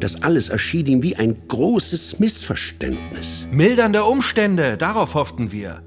Das 0.00 0.22
alles 0.22 0.48
erschien 0.48 0.86
ihm 0.86 1.02
wie 1.02 1.16
ein 1.16 1.36
großes 1.46 2.18
Missverständnis. 2.18 3.46
Mildernde 3.52 4.04
Umstände, 4.04 4.76
darauf 4.76 5.14
hofften 5.14 5.52
wir. 5.52 5.82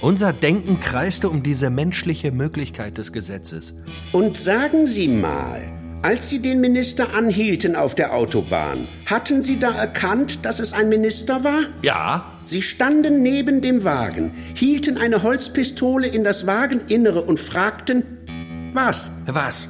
Unser 0.00 0.32
Denken 0.32 0.80
kreiste 0.80 1.28
um 1.28 1.42
diese 1.42 1.68
menschliche 1.68 2.32
Möglichkeit 2.32 2.96
des 2.96 3.12
Gesetzes. 3.12 3.74
Und 4.12 4.38
sagen 4.38 4.86
Sie 4.86 5.08
mal, 5.08 5.79
als 6.02 6.30
Sie 6.30 6.38
den 6.38 6.60
Minister 6.60 7.14
anhielten 7.14 7.76
auf 7.76 7.94
der 7.94 8.14
Autobahn, 8.14 8.88
hatten 9.06 9.42
Sie 9.42 9.58
da 9.58 9.72
erkannt, 9.72 10.44
dass 10.44 10.58
es 10.58 10.72
ein 10.72 10.88
Minister 10.88 11.44
war? 11.44 11.60
Ja, 11.82 12.38
Sie 12.44 12.62
standen 12.62 13.22
neben 13.22 13.60
dem 13.60 13.84
Wagen, 13.84 14.32
hielten 14.54 14.96
eine 14.96 15.22
Holzpistole 15.22 16.08
in 16.08 16.24
das 16.24 16.46
Wageninnere 16.46 17.22
und 17.22 17.38
fragten, 17.38 18.04
was? 18.72 19.10
was? 19.26 19.68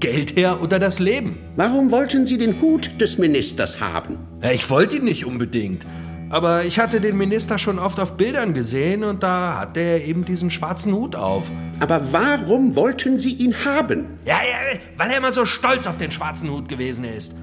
Geld 0.00 0.36
her 0.36 0.62
oder 0.62 0.78
das 0.78 0.98
Leben? 1.00 1.38
Warum 1.56 1.90
wollten 1.90 2.26
Sie 2.26 2.38
den 2.38 2.60
Hut 2.60 3.00
des 3.00 3.18
Ministers 3.18 3.80
haben? 3.80 4.18
Ich 4.52 4.70
wollte 4.70 4.96
ihn 4.96 5.04
nicht 5.04 5.26
unbedingt. 5.26 5.86
Aber 6.30 6.64
ich 6.64 6.78
hatte 6.78 7.00
den 7.00 7.16
Minister 7.16 7.56
schon 7.56 7.78
oft 7.78 7.98
auf 8.00 8.16
Bildern 8.16 8.52
gesehen 8.52 9.02
und 9.02 9.22
da 9.22 9.60
hatte 9.60 9.80
er 9.80 10.04
eben 10.04 10.24
diesen 10.24 10.50
schwarzen 10.50 10.92
Hut 10.92 11.16
auf. 11.16 11.50
Aber 11.80 12.12
warum 12.12 12.76
wollten 12.76 13.18
Sie 13.18 13.32
ihn 13.32 13.64
haben? 13.64 14.08
Ja, 14.26 14.34
ja, 14.34 14.78
weil 14.96 15.10
er 15.10 15.18
immer 15.18 15.32
so 15.32 15.46
stolz 15.46 15.86
auf 15.86 15.96
den 15.96 16.10
schwarzen 16.10 16.50
Hut 16.50 16.68
gewesen 16.68 17.04
ist. 17.04 17.34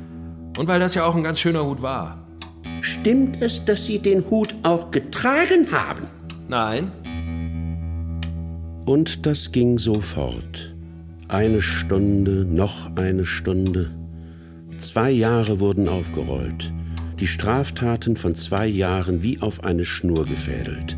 Und 0.57 0.67
weil 0.67 0.79
das 0.79 0.93
ja 0.93 1.03
auch 1.05 1.15
ein 1.15 1.23
ganz 1.23 1.39
schöner 1.39 1.65
Hut 1.65 1.81
war. 1.81 2.19
Stimmt 2.81 3.41
es, 3.41 3.65
dass 3.65 3.85
Sie 3.85 3.97
den 3.97 4.29
Hut 4.29 4.55
auch 4.61 4.91
getragen 4.91 5.71
haben? 5.71 6.07
Nein, 6.47 6.91
Und 8.85 9.25
das 9.25 9.51
ging 9.51 9.79
so 9.79 9.95
fort. 9.95 10.75
Eine 11.27 11.59
Stunde, 11.59 12.45
noch 12.45 12.95
eine 12.95 13.25
Stunde. 13.25 13.89
Zwei 14.77 15.09
Jahre 15.09 15.59
wurden 15.59 15.89
aufgerollt. 15.89 16.71
Die 17.19 17.27
Straftaten 17.27 18.17
von 18.17 18.35
zwei 18.35 18.67
Jahren 18.67 19.23
wie 19.23 19.39
auf 19.39 19.63
eine 19.63 19.85
Schnur 19.85 20.25
gefädelt. 20.25 20.97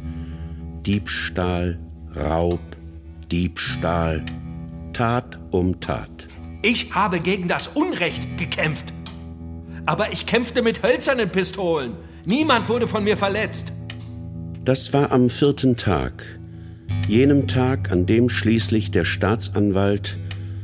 Diebstahl, 0.86 1.77
Raub, 2.15 2.59
Diebstahl, 3.31 4.24
Tat 4.93 5.38
um 5.51 5.79
Tat. 5.79 6.27
ich 6.63 6.93
habe 6.93 7.19
gegen 7.19 7.47
das 7.47 7.67
Unrecht 7.67 8.38
gekämpft. 8.38 8.93
Aber 9.86 10.12
ich 10.12 10.25
kämpfte 10.25 10.62
mit 10.62 10.83
hölzernen 10.83 11.29
Pistolen. 11.29 11.93
Niemand 12.25 12.67
wurde 12.67 12.88
von 12.88 13.03
mir 13.03 13.15
verletzt. 13.15 13.71
Das 14.65 14.91
war 14.91 15.12
am 15.12 15.30
vierten 15.30 15.77
Tag, 15.77 16.39
jenem 17.08 17.47
Tag, 17.47 17.91
an 17.91 18.06
dem 18.06 18.27
schließlich 18.27 18.91
der 18.91 19.06
Staatsanwalt 19.06 20.17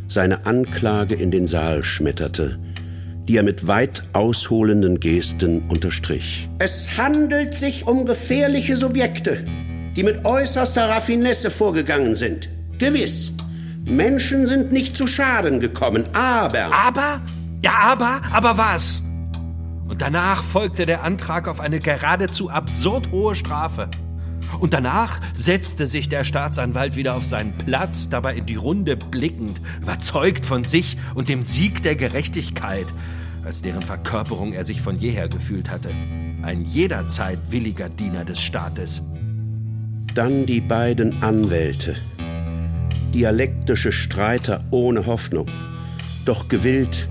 seine 0.10 0.46
Anklage 0.46 1.16
in 1.16 1.32
den 1.32 1.48
Saal 1.48 1.84
schmetterte, 1.84 2.60
die 3.28 3.38
er 3.38 3.44
mit 3.44 3.68
weit 3.68 4.04
ausholenden 4.14 5.00
Gesten 5.00 5.64
unterstrich. 5.70 6.50
Es 6.60 6.98
handelt 6.98 7.54
sich 7.54 7.88
um 7.88 8.06
gefährliche 8.06 8.76
Subjekte, 8.76 9.46
die 9.96 10.04
mit 10.04 10.26
äußerster 10.26 10.90
Raffinesse 10.90 11.50
vorgegangen 11.50 12.16
sind. 12.16 12.50
Gewiss, 12.80 13.32
Menschen 13.86 14.46
sind 14.46 14.72
nicht 14.72 14.98
zu 14.98 15.08
Schaden 15.08 15.60
gekommen, 15.60 16.06
aber 16.14 16.72
Aber 16.74 17.22
Ja, 17.64 17.74
aber, 17.84 18.22
aber 18.32 18.58
was? 18.58 19.02
Und 19.88 20.02
danach 20.02 20.44
folgte 20.44 20.86
der 20.86 21.04
Antrag 21.04 21.48
auf 21.48 21.60
eine 21.60 21.80
geradezu 21.80 22.50
absurd 22.50 23.12
hohe 23.12 23.36
Strafe. 23.36 23.90
Und 24.60 24.74
danach 24.74 25.20
setzte 25.36 25.88
sich 25.88 26.10
der 26.10 26.24
Staatsanwalt 26.24 26.96
wieder 26.96 27.16
auf 27.16 27.26
seinen 27.26 27.58
Platz, 27.58 28.10
dabei 28.10 28.36
in 28.36 28.46
die 28.46 28.56
Runde 28.56 28.96
blickend, 28.96 29.62
überzeugt 29.82 30.46
von 30.46 30.64
sich 30.64 30.98
und 31.16 31.30
dem 31.30 31.44
Sieg 31.44 31.84
der 31.84 31.96
Gerechtigkeit, 31.96 32.88
als 33.44 33.62
deren 33.62 33.82
Verkörperung 33.82 34.54
er 34.54 34.66
sich 34.66 34.82
von 34.82 34.98
jeher 34.98 35.28
gefühlt 35.28 35.70
hatte. 35.70 35.90
Ein 36.42 36.66
jederzeit 36.66 37.40
williger 37.50 37.90
Diener 37.90 38.26
des 38.26 38.42
Staates. 38.42 39.02
Dann 40.16 40.46
die 40.46 40.62
beiden 40.62 41.24
Anwälte. 41.24 41.96
Dialektische 43.14 43.92
Streiter 43.92 44.64
ohne 44.72 45.06
Hoffnung, 45.06 45.48
doch 46.26 46.48
gewillt, 46.48 47.08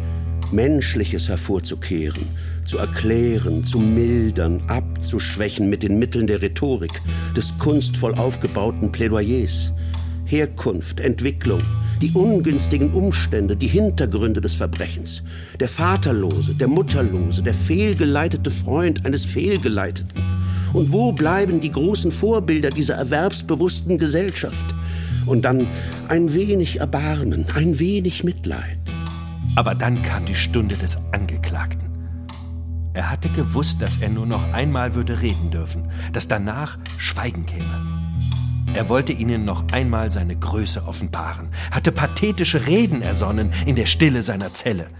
Menschliches 0.52 1.28
hervorzukehren, 1.28 2.26
zu 2.64 2.78
erklären, 2.78 3.64
zu 3.64 3.78
mildern, 3.78 4.62
abzuschwächen 5.02 5.68
mit 5.68 5.82
den 5.82 5.98
Mitteln 5.98 6.28
der 6.28 6.40
Rhetorik, 6.40 7.02
des 7.36 7.52
kunstvoll 7.58 8.14
aufgebauten 8.14 8.92
Plädoyers. 8.92 9.72
Herkunft, 10.26 11.00
Entwicklung, 11.00 11.58
die 12.00 12.12
ungünstigen 12.12 12.92
Umstände, 12.92 13.56
die 13.56 13.66
Hintergründe 13.66 14.40
des 14.40 14.54
Verbrechens. 14.54 15.24
Der 15.58 15.68
Vaterlose, 15.68 16.54
der 16.54 16.68
Mutterlose, 16.68 17.42
der 17.42 17.52
fehlgeleitete 17.52 18.52
Freund 18.52 19.04
eines 19.04 19.24
Fehlgeleiteten. 19.24 20.22
Und 20.72 20.92
wo 20.92 21.10
bleiben 21.10 21.58
die 21.58 21.72
großen 21.72 22.12
Vorbilder 22.12 22.70
dieser 22.70 22.94
erwerbsbewussten 22.94 23.98
Gesellschaft? 23.98 24.66
Und 25.26 25.44
dann 25.44 25.66
ein 26.08 26.32
wenig 26.32 26.78
Erbarmen, 26.78 27.44
ein 27.56 27.80
wenig 27.80 28.22
Mitleid. 28.22 28.78
Aber 29.56 29.74
dann 29.74 30.00
kam 30.02 30.24
die 30.26 30.36
Stunde 30.36 30.76
des 30.76 30.96
Angeklagten. 31.10 31.91
Er 32.94 33.10
hatte 33.10 33.30
gewusst, 33.30 33.80
dass 33.80 33.96
er 33.98 34.10
nur 34.10 34.26
noch 34.26 34.52
einmal 34.52 34.94
würde 34.94 35.22
reden 35.22 35.50
dürfen, 35.50 35.90
dass 36.12 36.28
danach 36.28 36.78
Schweigen 36.98 37.46
käme. 37.46 38.02
Er 38.74 38.88
wollte 38.88 39.12
ihnen 39.12 39.44
noch 39.44 39.70
einmal 39.72 40.10
seine 40.10 40.36
Größe 40.36 40.86
offenbaren, 40.86 41.48
hatte 41.70 41.92
pathetische 41.92 42.66
Reden 42.66 43.02
ersonnen 43.02 43.52
in 43.66 43.76
der 43.76 43.86
Stille 43.86 44.22
seiner 44.22 44.52
Zelle. 44.52 44.90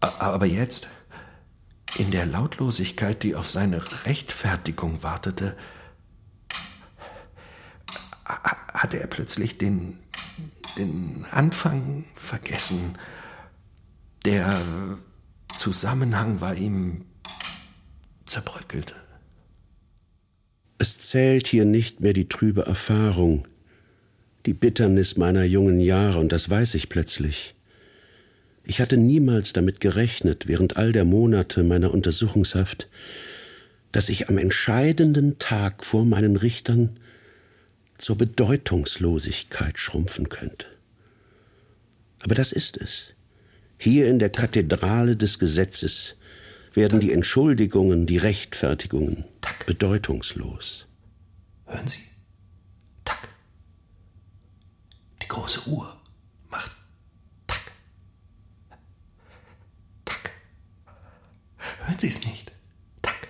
Aber 0.00 0.46
jetzt, 0.46 0.88
in 1.98 2.10
der 2.10 2.26
Lautlosigkeit, 2.26 3.22
die 3.22 3.34
auf 3.34 3.50
seine 3.50 3.82
Rechtfertigung 4.06 5.02
wartete, 5.02 5.56
hatte 8.24 8.98
er 8.98 9.06
plötzlich 9.06 9.58
den, 9.58 9.98
den 10.76 11.24
Anfang 11.30 12.04
vergessen. 12.14 12.98
Der 14.24 14.98
Zusammenhang 15.56 16.40
war 16.40 16.54
ihm 16.54 17.04
zerbröckelt. 18.26 18.94
Es 20.78 20.98
zählt 20.98 21.48
hier 21.48 21.64
nicht 21.64 22.00
mehr 22.00 22.12
die 22.12 22.28
trübe 22.28 22.62
Erfahrung, 22.62 23.48
die 24.46 24.54
Bitternis 24.54 25.16
meiner 25.16 25.42
jungen 25.42 25.80
Jahre, 25.80 26.20
und 26.20 26.30
das 26.30 26.48
weiß 26.48 26.74
ich 26.74 26.88
plötzlich. 26.88 27.54
Ich 28.64 28.80
hatte 28.80 28.96
niemals 28.96 29.52
damit 29.52 29.80
gerechnet, 29.80 30.46
während 30.46 30.76
all 30.76 30.92
der 30.92 31.04
Monate 31.04 31.64
meiner 31.64 31.92
Untersuchungshaft, 31.92 32.88
dass 33.90 34.08
ich 34.08 34.28
am 34.28 34.38
entscheidenden 34.38 35.40
Tag 35.40 35.84
vor 35.84 36.04
meinen 36.04 36.36
Richtern 36.36 36.98
zur 37.98 38.16
Bedeutungslosigkeit 38.16 39.78
schrumpfen 39.78 40.28
könnte. 40.28 40.66
Aber 42.22 42.36
das 42.36 42.52
ist 42.52 42.76
es. 42.76 43.08
Hier 43.84 44.06
in 44.06 44.20
der 44.20 44.30
Kathedrale 44.30 45.16
des 45.16 45.40
Gesetzes 45.40 46.14
werden 46.72 47.00
die 47.00 47.10
Entschuldigungen, 47.10 48.06
die 48.06 48.16
Rechtfertigungen 48.16 49.24
Tack. 49.40 49.66
bedeutungslos. 49.66 50.86
Hören 51.66 51.88
Sie? 51.88 51.98
Tack. 53.04 53.26
Die 55.20 55.26
große 55.26 55.68
Uhr 55.68 56.00
macht 56.48 56.70
Tack. 57.48 57.72
Tack. 60.04 60.30
Hören 61.56 61.98
Sie 61.98 62.06
es 62.06 62.24
nicht? 62.24 62.52
Tack. 63.02 63.26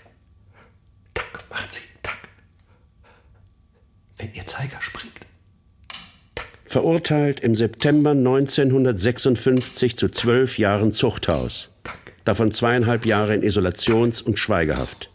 Tack 1.15 1.47
macht 1.49 1.73
sie. 1.73 1.81
Tack. 2.03 2.29
Wenn 4.19 4.35
Ihr 4.35 4.45
Zeiger 4.45 4.83
springt. 4.83 5.32
Verurteilt 6.72 7.40
im 7.40 7.54
September 7.54 8.12
1956 8.12 9.98
zu 9.98 10.08
zwölf 10.08 10.56
Jahren 10.56 10.90
Zuchthaus 10.92 11.68
davon 12.24 12.50
zweieinhalb 12.50 13.04
Jahre 13.04 13.35
in 13.35 13.42
Isolations- 13.42 14.22
und 14.22 14.38
Schweigehaft. 14.38 15.12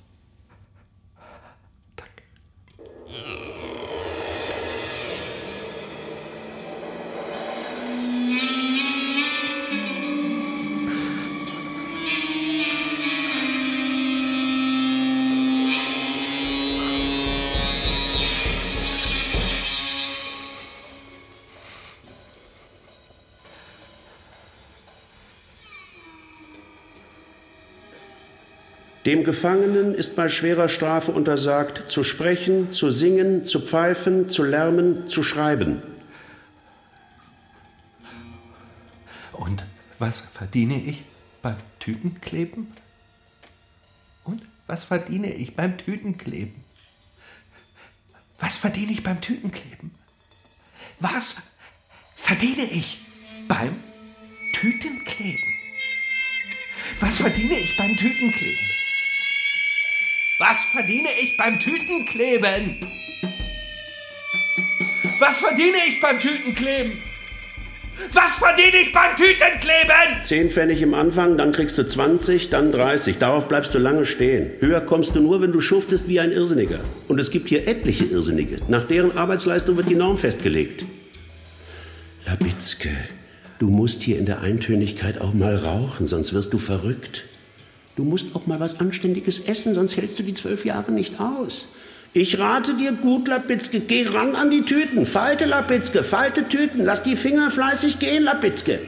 Dem 29.08 29.24
Gefangenen 29.24 29.96
ist 29.96 30.18
bei 30.18 30.28
schwerer 30.28 30.68
Strafe 30.68 31.14
untersagt, 31.14 31.90
zu 31.90 32.04
sprechen, 32.04 32.74
zu 32.74 32.90
singen, 32.90 33.46
zu 33.46 33.62
pfeifen, 33.62 34.30
zu 34.30 34.44
lärmen, 34.44 35.08
zu 35.08 35.24
schreiben. 35.24 35.82
Und 39.32 39.64
was 39.98 40.20
verdiene 40.20 40.82
ich 40.82 41.06
beim 41.42 41.56
Tütenkleben? 41.80 42.74
Und 44.26 44.42
was 44.68 44.84
verdiene 44.84 45.34
ich 45.36 45.56
beim 45.56 45.78
Tütenkleben? 45.78 46.56
Was 48.42 48.58
verdiene 48.58 48.92
ich 48.92 49.04
beim 49.04 49.22
Tütenkleben? 49.22 49.92
Was 51.00 51.38
verdiene 52.18 52.70
ich 52.70 53.06
beim 53.48 53.82
Tütenkleben? 54.52 55.54
Was 57.00 57.16
verdiene 57.16 57.58
ich 57.58 57.78
beim 57.78 57.96
Tütenkleben? 57.96 58.78
Was 60.40 60.66
verdiene 60.66 61.10
ich 61.20 61.36
beim 61.36 61.60
Tütenkleben? 61.60 62.78
Was 65.20 65.40
verdiene 65.40 65.78
ich 65.88 66.00
beim 66.00 66.20
Tütenkleben? 66.20 67.02
Was 68.14 68.36
verdiene 68.36 68.84
ich 68.84 68.94
beim 68.94 69.16
Tütenkleben? 69.16 70.22
Zehn 70.22 70.52
Pfennig 70.52 70.84
im 70.84 70.94
Anfang, 70.94 71.40
dann 71.40 71.54
kriegst 71.54 71.80
du 71.80 71.84
20, 71.84 72.52
dann 72.52 72.72
30. 72.72 73.18
Darauf 73.18 73.48
bleibst 73.48 73.74
du 73.74 73.80
lange 73.80 74.06
stehen. 74.06 74.52
Höher 74.60 74.82
kommst 74.82 75.16
du 75.16 75.22
nur, 75.22 75.42
wenn 75.42 75.52
du 75.52 75.60
schuftest 75.60 76.08
wie 76.08 76.20
ein 76.20 76.32
Irrsinniger. 76.32 76.82
Und 77.08 77.20
es 77.20 77.32
gibt 77.32 77.50
hier 77.50 77.68
etliche 77.68 78.06
Irrsinnige. 78.06 78.62
Nach 78.68 78.84
deren 78.84 79.18
Arbeitsleistung 79.18 79.76
wird 79.78 79.90
die 79.90 79.96
Norm 79.96 80.20
festgelegt. 80.20 80.86
Labitzke, 82.28 82.92
du 83.58 83.70
musst 83.70 84.04
hier 84.04 84.20
in 84.20 84.28
der 84.28 84.42
Eintönigkeit 84.42 85.20
auch 85.20 85.34
mal 85.34 85.56
rauchen, 85.56 86.06
sonst 86.06 86.34
wirst 86.34 86.54
du 86.54 86.60
verrückt. 86.60 87.24
Du 87.98 88.04
musst 88.04 88.36
auch 88.36 88.46
mal 88.46 88.60
was 88.60 88.80
Anständiges 88.80 89.40
essen, 89.40 89.74
sonst 89.74 89.98
hältst 89.98 90.20
du 90.20 90.24
die 90.24 90.36
zwölf 90.36 90.66
Jahre 90.66 90.92
nicht 90.92 91.20
aus. 91.20 91.68
Ich 92.14 92.38
rate 92.38 92.78
dir 92.78 92.92
gut, 92.92 93.28
Lapitzke, 93.28 93.80
geh 93.80 94.06
ran 94.06 94.36
an 94.36 94.52
die 94.52 94.62
Tüten. 94.62 95.08
Falte, 95.08 95.46
Lapitzke, 95.46 96.04
falte 96.04 96.48
Tüten. 96.48 96.86
Lass 96.86 97.02
die 97.02 97.16
Finger 97.16 97.50
fleißig 97.50 97.98
gehen, 97.98 98.24
Lapitzke. 98.24 98.82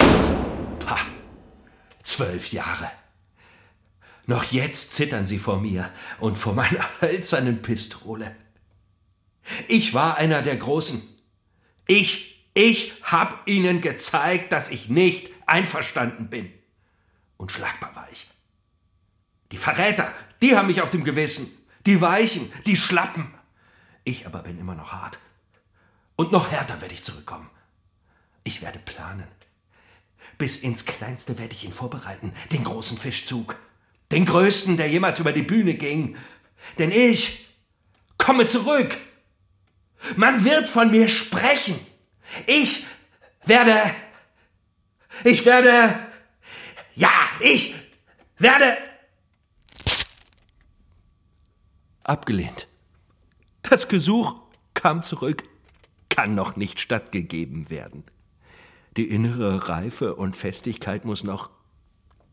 Ha, 0.00 0.98
zwölf 2.02 2.52
Jahre. 2.52 2.90
Noch 4.26 4.44
jetzt 4.44 4.92
zittern 4.92 5.24
sie 5.24 5.38
vor 5.38 5.62
mir 5.62 5.88
und 6.18 6.36
vor 6.36 6.52
meiner 6.52 6.84
hölzernen 7.00 7.62
Pistole. 7.62 8.36
Ich 9.66 9.94
war 9.94 10.18
einer 10.18 10.42
der 10.42 10.58
Großen. 10.58 11.02
Ich, 11.86 12.44
ich 12.52 12.92
hab 13.02 13.48
ihnen 13.48 13.80
gezeigt, 13.80 14.52
dass 14.52 14.68
ich 14.68 14.90
nicht 14.90 15.30
einverstanden 15.50 16.28
bin. 16.28 16.52
Unschlagbar 17.36 17.94
war 17.96 18.08
ich. 18.12 18.26
Die 19.52 19.56
Verräter, 19.56 20.12
die 20.42 20.56
haben 20.56 20.68
mich 20.68 20.82
auf 20.82 20.90
dem 20.90 21.04
Gewissen. 21.04 21.50
Die 21.86 22.00
Weichen, 22.00 22.52
die 22.66 22.76
Schlappen. 22.76 23.32
Ich 24.04 24.26
aber 24.26 24.40
bin 24.40 24.58
immer 24.58 24.74
noch 24.74 24.92
hart. 24.92 25.18
Und 26.16 26.32
noch 26.32 26.50
härter 26.50 26.80
werde 26.80 26.94
ich 26.94 27.02
zurückkommen. 27.02 27.50
Ich 28.44 28.62
werde 28.62 28.78
planen. 28.78 29.26
Bis 30.38 30.56
ins 30.56 30.84
Kleinste 30.84 31.38
werde 31.38 31.54
ich 31.54 31.64
ihn 31.64 31.72
vorbereiten, 31.72 32.34
den 32.52 32.64
großen 32.64 32.98
Fischzug. 32.98 33.56
Den 34.12 34.24
größten, 34.24 34.76
der 34.76 34.88
jemals 34.88 35.18
über 35.18 35.32
die 35.32 35.42
Bühne 35.42 35.74
ging. 35.74 36.16
Denn 36.78 36.90
ich 36.90 37.48
komme 38.18 38.46
zurück. 38.46 38.98
Man 40.16 40.44
wird 40.44 40.68
von 40.68 40.90
mir 40.90 41.08
sprechen. 41.08 41.78
Ich 42.46 42.86
werde. 43.44 43.94
Ich 45.24 45.44
werde. 45.44 45.98
Ja, 46.94 47.10
ich 47.40 47.74
werde. 48.38 48.76
Abgelehnt. 52.02 52.68
Das 53.62 53.88
Gesuch 53.88 54.34
kam 54.74 55.02
zurück, 55.02 55.44
kann 56.08 56.34
noch 56.34 56.56
nicht 56.56 56.80
stattgegeben 56.80 57.70
werden. 57.70 58.04
Die 58.96 59.08
innere 59.08 59.68
Reife 59.68 60.16
und 60.16 60.34
Festigkeit 60.34 61.04
muss 61.04 61.22
noch 61.22 61.50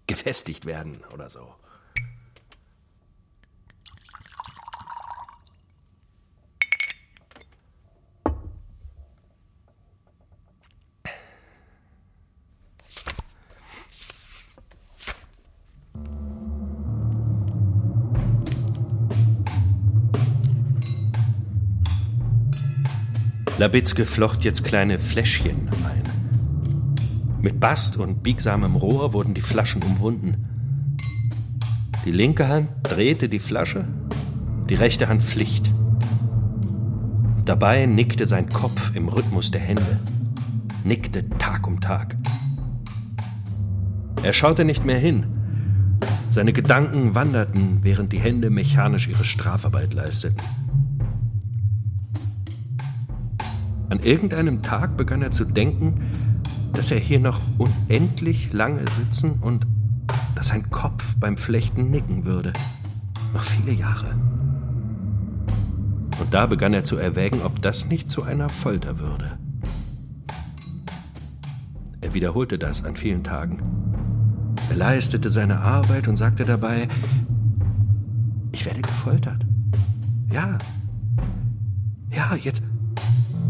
gefestigt 0.07 0.65
werden 0.65 1.03
oder 1.13 1.29
so. 1.29 1.53
Labitzke 23.57 24.05
flocht 24.05 24.43
jetzt 24.43 24.63
kleine 24.63 24.99
Fläschchen 24.99 25.67
ein. 25.83 26.03
Mit 27.41 27.59
Bast 27.59 27.97
und 27.97 28.21
biegsamem 28.21 28.75
Rohr 28.75 29.13
wurden 29.13 29.33
die 29.33 29.41
Flaschen 29.41 29.81
umwunden. 29.81 30.45
Die 32.05 32.11
linke 32.11 32.47
Hand 32.47 32.69
drehte 32.83 33.29
die 33.29 33.39
Flasche, 33.39 33.87
die 34.69 34.75
rechte 34.75 35.09
Hand 35.09 35.23
Pflicht. 35.23 35.71
Dabei 37.45 37.87
nickte 37.87 38.27
sein 38.27 38.47
Kopf 38.47 38.95
im 38.95 39.07
Rhythmus 39.07 39.49
der 39.49 39.61
Hände, 39.61 40.01
nickte 40.83 41.27
Tag 41.39 41.65
um 41.65 41.81
Tag. 41.81 42.15
Er 44.21 44.33
schaute 44.33 44.65
nicht 44.65 44.85
mehr 44.85 44.99
hin. 44.99 45.25
Seine 46.29 46.53
Gedanken 46.53 47.15
wanderten, 47.15 47.79
während 47.81 48.13
die 48.13 48.19
Hände 48.19 48.51
mechanisch 48.51 49.07
ihre 49.07 49.23
Strafarbeit 49.23 49.95
leisteten. 49.95 50.37
An 53.89 53.99
irgendeinem 53.99 54.61
Tag 54.61 54.97
begann 54.97 55.21
er 55.21 55.31
zu 55.31 55.45
denken, 55.45 56.11
dass 56.73 56.91
er 56.91 56.99
hier 56.99 57.19
noch 57.19 57.39
unendlich 57.57 58.51
lange 58.51 58.83
sitzen 58.91 59.39
und 59.41 59.65
dass 60.35 60.47
sein 60.49 60.69
Kopf 60.69 61.15
beim 61.19 61.37
Flechten 61.37 61.89
nicken 61.89 62.25
würde. 62.25 62.53
Noch 63.33 63.43
viele 63.43 63.71
Jahre. 63.71 64.15
Und 66.19 66.33
da 66.33 66.45
begann 66.45 66.73
er 66.73 66.83
zu 66.83 66.97
erwägen, 66.97 67.41
ob 67.43 67.61
das 67.61 67.87
nicht 67.87 68.09
zu 68.09 68.23
einer 68.23 68.49
Folter 68.49 68.99
würde. 68.99 69.37
Er 72.01 72.13
wiederholte 72.13 72.57
das 72.57 72.83
an 72.83 72.95
vielen 72.95 73.23
Tagen. 73.23 73.59
Er 74.69 74.75
leistete 74.75 75.29
seine 75.29 75.59
Arbeit 75.59 76.07
und 76.07 76.17
sagte 76.17 76.45
dabei, 76.45 76.87
ich 78.51 78.65
werde 78.65 78.81
gefoltert. 78.81 79.45
Ja. 80.31 80.57
Ja, 82.11 82.35
jetzt, 82.35 82.61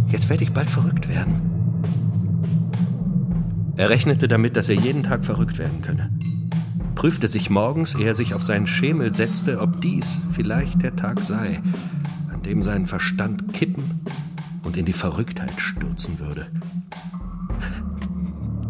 Jetzt 0.09 0.29
werde 0.29 0.43
ich 0.43 0.53
bald 0.53 0.69
verrückt 0.69 1.07
werden. 1.07 1.41
Er 3.75 3.89
rechnete 3.89 4.27
damit, 4.27 4.57
dass 4.57 4.69
er 4.69 4.75
jeden 4.75 5.03
Tag 5.03 5.23
verrückt 5.23 5.59
werden 5.59 5.81
könne. 5.81 6.09
Prüfte 6.95 7.27
sich 7.27 7.49
morgens, 7.51 7.93
ehe 7.93 8.07
er 8.07 8.15
sich 8.15 8.33
auf 8.33 8.43
seinen 8.43 8.65
Schemel 8.65 9.13
setzte, 9.13 9.61
ob 9.61 9.81
dies 9.81 10.19
vielleicht 10.31 10.81
der 10.81 10.95
Tag 10.95 11.21
sei, 11.21 11.59
an 12.33 12.41
dem 12.41 12.63
sein 12.63 12.87
Verstand 12.87 13.53
kippen 13.53 14.01
und 14.63 14.77
in 14.77 14.85
die 14.85 14.93
Verrücktheit 14.93 15.53
stürzen 15.57 16.19
würde. 16.19 16.47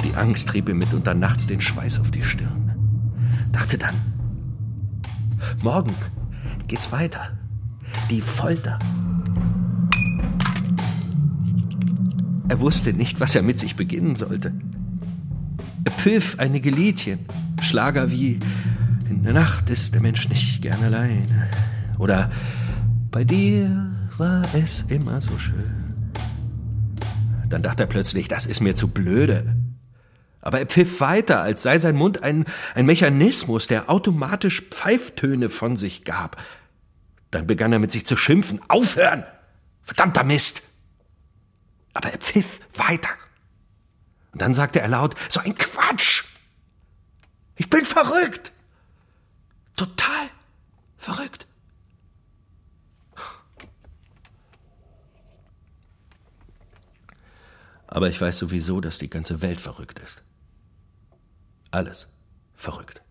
Die 0.03 0.13
Angst 0.15 0.49
trieb 0.49 0.67
ihm 0.67 0.79
mitunter 0.79 1.13
nachts 1.13 1.47
den 1.47 1.61
Schweiß 1.61 1.99
auf 1.99 2.11
die 2.11 2.23
Stirn. 2.23 2.75
Dachte 3.53 3.77
dann, 3.77 3.95
morgen 5.63 5.93
geht's 6.67 6.91
weiter. 6.91 7.37
Die 8.09 8.21
Folter. 8.21 8.77
Er 12.49 12.59
wusste 12.61 12.93
nicht, 12.93 13.19
was 13.19 13.35
er 13.35 13.41
mit 13.41 13.59
sich 13.59 13.75
beginnen 13.75 14.15
sollte. 14.15 14.53
Er 15.83 15.91
pfiff 15.91 16.39
einige 16.39 16.69
Liedchen, 16.69 17.19
Schlager 17.61 18.09
wie 18.09 18.39
In 19.09 19.23
der 19.23 19.33
Nacht 19.33 19.69
ist 19.69 19.93
der 19.93 20.01
Mensch 20.01 20.29
nicht 20.29 20.61
gern 20.61 20.81
allein 20.83 21.23
oder 21.97 22.31
Bei 23.11 23.23
dir 23.23 23.93
war 24.17 24.43
es 24.53 24.85
immer 24.87 25.19
so 25.21 25.37
schön. 25.37 26.03
Dann 27.49 27.61
dachte 27.61 27.83
er 27.83 27.87
plötzlich, 27.87 28.27
das 28.27 28.45
ist 28.45 28.61
mir 28.61 28.75
zu 28.75 28.87
blöde. 28.87 29.55
Aber 30.41 30.59
er 30.59 30.65
pfiff 30.65 31.01
weiter, 31.01 31.41
als 31.41 31.63
sei 31.63 31.79
sein 31.79 31.95
Mund 31.95 32.23
ein, 32.23 32.45
ein 32.75 32.85
Mechanismus, 32.85 33.67
der 33.67 33.89
automatisch 33.89 34.61
Pfeiftöne 34.69 35.49
von 35.49 35.75
sich 35.77 36.05
gab. 36.05 36.41
Dann 37.31 37.47
begann 37.47 37.73
er 37.73 37.79
mit 37.79 37.91
sich 37.91 38.05
zu 38.05 38.15
schimpfen. 38.15 38.59
Aufhören! 38.67 39.23
Verdammter 39.83 40.23
Mist! 40.23 40.66
Aber 41.97 42.11
er 42.11 42.19
pfiff 42.19 42.59
weiter. 42.75 43.09
Und 44.31 44.41
dann 44.41 44.53
sagte 44.53 44.79
er 44.79 44.87
laut, 44.87 45.15
so 45.29 45.39
ein 45.39 45.55
Quatsch. 45.55 46.25
Ich 47.55 47.69
bin 47.71 47.83
verrückt. 47.83 48.51
Total 49.75 50.29
verrückt. 50.97 51.47
Aber 57.87 58.09
ich 58.09 58.21
weiß 58.21 58.37
sowieso, 58.37 58.79
dass 58.79 58.99
die 58.99 59.09
ganze 59.09 59.41
Welt 59.41 59.59
verrückt 59.59 59.97
ist. 59.97 60.21
Alles 61.71 62.07
verrückt. 62.53 63.01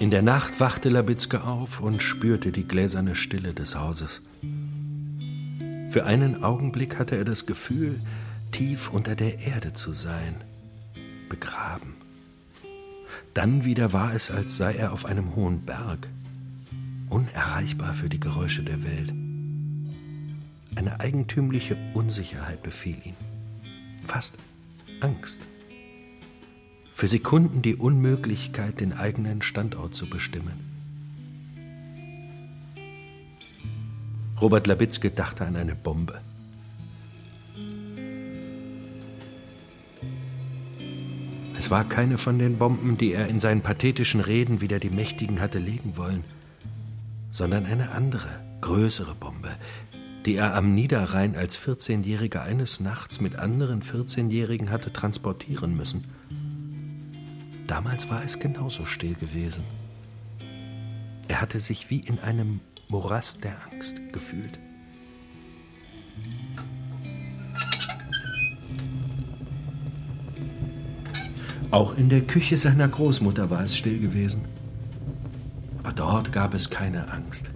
In 0.00 0.10
der 0.10 0.22
Nacht 0.22 0.60
wachte 0.60 0.88
Labitzke 0.88 1.44
auf 1.44 1.78
und 1.78 2.02
spürte 2.02 2.52
die 2.52 2.66
gläserne 2.66 3.14
Stille 3.14 3.52
des 3.52 3.74
Hauses. 3.74 4.22
Für 5.90 6.06
einen 6.06 6.42
Augenblick 6.42 6.98
hatte 6.98 7.16
er 7.16 7.26
das 7.26 7.44
Gefühl, 7.44 8.00
tief 8.50 8.88
unter 8.88 9.14
der 9.14 9.40
Erde 9.40 9.74
zu 9.74 9.92
sein, 9.92 10.36
begraben. 11.28 11.96
Dann 13.34 13.66
wieder 13.66 13.92
war 13.92 14.14
es, 14.14 14.30
als 14.30 14.56
sei 14.56 14.72
er 14.72 14.94
auf 14.94 15.04
einem 15.04 15.36
hohen 15.36 15.66
Berg, 15.66 16.08
unerreichbar 17.10 17.92
für 17.92 18.08
die 18.08 18.20
Geräusche 18.20 18.62
der 18.62 18.82
Welt. 18.82 19.12
Eine 20.76 20.98
eigentümliche 20.98 21.76
Unsicherheit 21.92 22.62
befiel 22.62 22.96
ihn, 23.04 23.16
fast 24.06 24.38
Angst 25.02 25.42
für 27.00 27.08
Sekunden 27.08 27.62
die 27.62 27.76
Unmöglichkeit, 27.76 28.78
den 28.78 28.92
eigenen 28.92 29.40
Standort 29.40 29.94
zu 29.94 30.04
bestimmen. 30.04 30.52
Robert 34.38 34.66
Labitzke 34.66 35.10
dachte 35.10 35.46
an 35.46 35.56
eine 35.56 35.74
Bombe. 35.74 36.20
Es 41.58 41.70
war 41.70 41.88
keine 41.88 42.18
von 42.18 42.38
den 42.38 42.58
Bomben, 42.58 42.98
die 42.98 43.14
er 43.14 43.28
in 43.28 43.40
seinen 43.40 43.62
pathetischen 43.62 44.20
Reden 44.20 44.60
wieder 44.60 44.78
die 44.78 44.90
Mächtigen 44.90 45.40
hatte 45.40 45.58
legen 45.58 45.96
wollen, 45.96 46.22
sondern 47.30 47.64
eine 47.64 47.92
andere, 47.92 48.28
größere 48.60 49.14
Bombe, 49.14 49.56
die 50.26 50.34
er 50.34 50.54
am 50.54 50.74
Niederrhein 50.74 51.34
als 51.34 51.58
14-Jähriger 51.58 52.42
eines 52.42 52.78
Nachts 52.78 53.22
mit 53.22 53.36
anderen 53.36 53.80
14-Jährigen 53.80 54.70
hatte 54.70 54.92
transportieren 54.92 55.74
müssen. 55.74 56.04
Damals 57.70 58.10
war 58.10 58.24
es 58.24 58.40
genauso 58.40 58.84
still 58.84 59.14
gewesen. 59.14 59.62
Er 61.28 61.40
hatte 61.40 61.60
sich 61.60 61.88
wie 61.88 62.00
in 62.00 62.18
einem 62.18 62.58
Morast 62.88 63.44
der 63.44 63.54
Angst 63.70 64.00
gefühlt. 64.12 64.58
Auch 71.70 71.96
in 71.96 72.08
der 72.08 72.22
Küche 72.22 72.56
seiner 72.56 72.88
Großmutter 72.88 73.50
war 73.50 73.62
es 73.62 73.76
still 73.76 74.00
gewesen. 74.00 74.42
Aber 75.84 75.92
dort 75.92 76.32
gab 76.32 76.54
es 76.54 76.70
keine 76.70 77.08
Angst. 77.12 77.50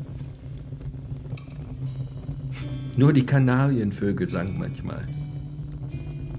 Nur 2.96 3.12
die 3.12 3.26
Kanarienvögel 3.26 4.30
sangen 4.30 4.60
manchmal. 4.60 5.08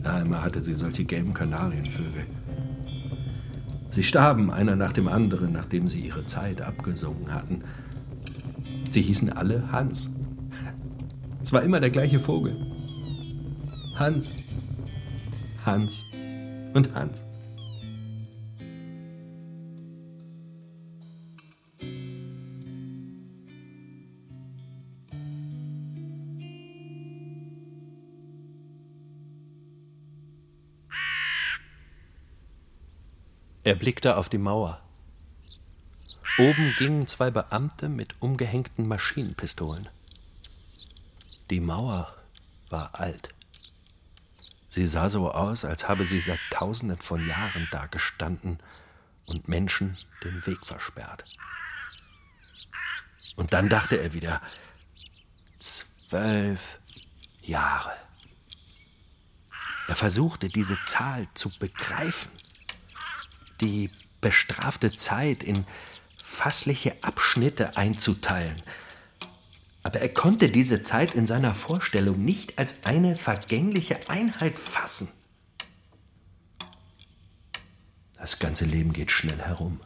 Einmal 0.05 0.43
hatte 0.43 0.61
sie 0.61 0.75
solche 0.75 1.03
gelben 1.03 1.33
Kanarienvögel. 1.33 2.25
Sie 3.95 4.03
starben 4.03 4.51
einer 4.51 4.75
nach 4.75 4.91
dem 4.91 5.07
anderen, 5.07 5.53
nachdem 5.53 5.87
sie 5.87 6.01
ihre 6.01 6.25
Zeit 6.25 6.61
abgesungen 6.61 7.33
hatten. 7.33 7.63
Sie 8.91 9.01
hießen 9.01 9.31
alle 9.31 9.71
Hans. 9.71 10.09
Es 11.41 11.53
war 11.53 11.63
immer 11.63 11.79
der 11.79 11.91
gleiche 11.91 12.19
Vogel. 12.19 12.57
Hans, 13.97 14.33
Hans 15.65 16.03
und 16.73 16.93
Hans. 16.93 17.25
Er 33.65 33.73
blickte 33.73 34.15
auf 34.17 34.29
die 34.29 34.37
Mauer. 34.37 34.79
Oben 36.37 36.75
gingen 36.77 37.07
zwei 37.07 37.31
Beamte 37.31 37.89
mit 37.89 38.13
umgehängten 38.21 38.87
Maschinenpistolen. 38.87 39.89
Die 41.49 41.59
Mauer 41.59 42.15
war 42.69 42.93
alt. 42.93 43.33
Sie 44.69 44.85
sah 44.85 45.09
so 45.09 45.31
aus, 45.31 45.65
als 45.65 45.87
habe 45.87 46.05
sie 46.05 46.21
seit 46.21 46.37
tausenden 46.51 46.99
von 46.99 47.27
Jahren 47.27 47.67
dagestanden 47.71 48.59
und 49.25 49.47
Menschen 49.47 49.97
den 50.23 50.45
Weg 50.45 50.63
versperrt. 50.63 51.25
Und 53.35 53.53
dann 53.53 53.67
dachte 53.67 53.95
er 53.95 54.13
wieder, 54.13 54.43
zwölf 55.57 56.77
Jahre. 57.41 57.93
Er 59.87 59.95
versuchte 59.95 60.49
diese 60.49 60.77
Zahl 60.85 61.27
zu 61.33 61.49
begreifen 61.57 62.29
die 63.61 63.89
bestrafte 64.21 64.95
Zeit 64.95 65.43
in 65.43 65.65
fassliche 66.21 66.95
Abschnitte 67.03 67.77
einzuteilen. 67.77 68.61
Aber 69.83 70.01
er 70.01 70.09
konnte 70.09 70.49
diese 70.49 70.81
Zeit 70.81 71.13
in 71.13 71.27
seiner 71.27 71.53
Vorstellung 71.53 72.23
nicht 72.25 72.57
als 72.57 72.85
eine 72.85 73.15
vergängliche 73.15 74.09
Einheit 74.09 74.57
fassen. 74.57 75.09
Das 78.17 78.39
ganze 78.39 78.65
Leben 78.65 78.91
geht 78.93 79.11
schnell 79.11 79.39
herum, 79.39 79.79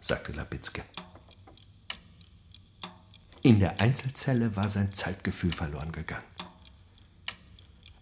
sagte 0.00 0.30
Labitzke. 0.30 0.82
In 3.42 3.58
der 3.58 3.80
Einzelzelle 3.80 4.54
war 4.54 4.68
sein 4.68 4.92
Zeitgefühl 4.92 5.52
verloren 5.52 5.90
gegangen. 5.90 6.22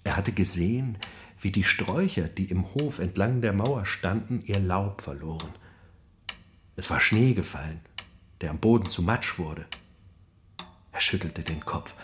Er 0.04 0.16
hatte 0.16 0.32
gesehen, 0.32 0.98
wie 1.44 1.52
die 1.52 1.62
Sträucher, 1.62 2.22
die 2.22 2.46
im 2.46 2.72
Hof 2.72 2.98
entlang 2.98 3.42
der 3.42 3.52
Mauer 3.52 3.85
standen, 3.85 4.42
ihr 4.46 4.59
Laub 4.59 5.02
verloren. 5.02 5.50
Es 6.74 6.88
war 6.88 7.00
Schnee 7.00 7.35
gefallen, 7.35 7.80
der 8.40 8.48
am 8.48 8.59
Boden 8.59 8.88
zu 8.88 9.02
Matsch 9.02 9.38
wurde. 9.38 9.66
Er 10.90 11.00
schüttelte 11.00 11.42
den 11.42 11.62
Kopf, 11.66 11.94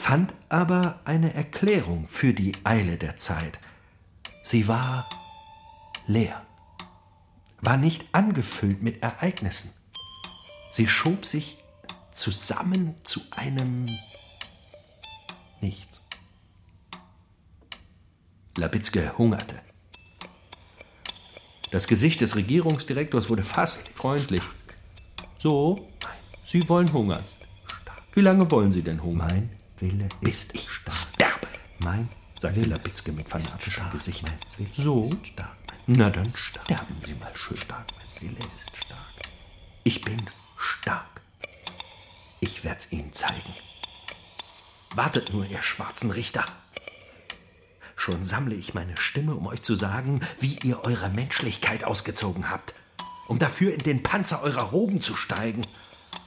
fand 0.00 0.32
aber 0.48 1.00
eine 1.04 1.34
Erklärung 1.34 2.08
für 2.08 2.32
die 2.32 2.52
Eile 2.64 2.96
der 2.96 3.16
Zeit. 3.16 3.58
Sie 4.42 4.66
war 4.66 5.10
leer, 6.06 6.46
war 7.60 7.76
nicht 7.76 8.06
angefüllt 8.12 8.82
mit 8.82 9.02
Ereignissen. 9.02 9.72
Sie 10.70 10.88
schob 10.88 11.26
sich 11.26 11.62
zusammen 12.12 12.94
zu 13.04 13.20
einem 13.30 13.90
Nichts. 15.60 16.05
Labitzke 18.56 19.12
hungerte. 19.18 19.60
Das 21.70 21.86
Gesicht 21.86 22.20
des 22.20 22.36
Regierungsdirektors 22.36 23.28
wurde 23.28 23.44
fast 23.44 23.88
freundlich. 23.88 24.42
So, 25.38 25.88
Sie 26.44 26.68
wollen 26.68 26.92
hungern. 26.92 27.24
Wie 28.12 28.20
lange 28.20 28.50
wollen 28.50 28.70
Sie 28.70 28.82
denn 28.82 29.02
hungern? 29.02 29.28
Mein 29.28 29.50
Wille 29.78 30.08
Bis 30.20 30.44
ist 30.44 30.54
ich 30.54 30.70
stark. 30.70 30.96
sterbe, 31.14 31.48
Mein 31.80 32.08
sagte 32.38 32.60
Wille 32.60 32.70
Labitzke 32.70 33.12
mit 33.12 33.28
fanatischem. 33.28 33.90
Gesicht. 33.90 34.24
So? 34.72 35.10
Na 35.86 36.08
dann 36.10 36.32
sterben 36.34 36.96
Sie 37.04 37.14
mal 37.14 37.32
schön. 37.34 37.56
Stark. 37.58 37.86
Mein 38.20 38.30
Wille 38.30 38.38
ist 38.40 38.76
stark. 38.76 39.06
Ich 39.84 40.00
bin 40.00 40.22
stark. 40.56 41.20
Ich 42.40 42.64
werd's 42.64 42.90
Ihnen 42.92 43.12
zeigen. 43.12 43.54
Wartet 44.94 45.32
nur, 45.32 45.44
ihr 45.46 45.62
schwarzen 45.62 46.10
Richter. 46.10 46.44
Schon 47.96 48.24
sammle 48.24 48.54
ich 48.54 48.74
meine 48.74 48.96
Stimme, 48.98 49.34
um 49.34 49.46
euch 49.46 49.62
zu 49.62 49.74
sagen, 49.74 50.20
wie 50.38 50.58
ihr 50.62 50.84
eure 50.84 51.08
Menschlichkeit 51.08 51.82
ausgezogen 51.82 52.50
habt, 52.50 52.74
um 53.26 53.38
dafür 53.38 53.72
in 53.72 53.80
den 53.80 54.02
Panzer 54.02 54.42
eurer 54.42 54.64
Roben 54.64 55.00
zu 55.00 55.16
steigen. 55.16 55.66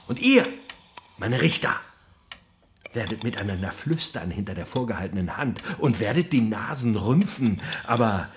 Und 0.08 0.18
ihr, 0.18 0.46
meine 1.16 1.40
Richter, 1.40 1.80
werdet 2.92 3.22
miteinander 3.22 3.70
flüstern 3.70 4.32
hinter 4.32 4.54
der 4.54 4.66
vorgehaltenen 4.66 5.36
Hand 5.36 5.62
und 5.78 6.00
werdet 6.00 6.32
die 6.32 6.40
Nasen 6.40 6.96
rümpfen, 6.96 7.62
aber 7.86 8.28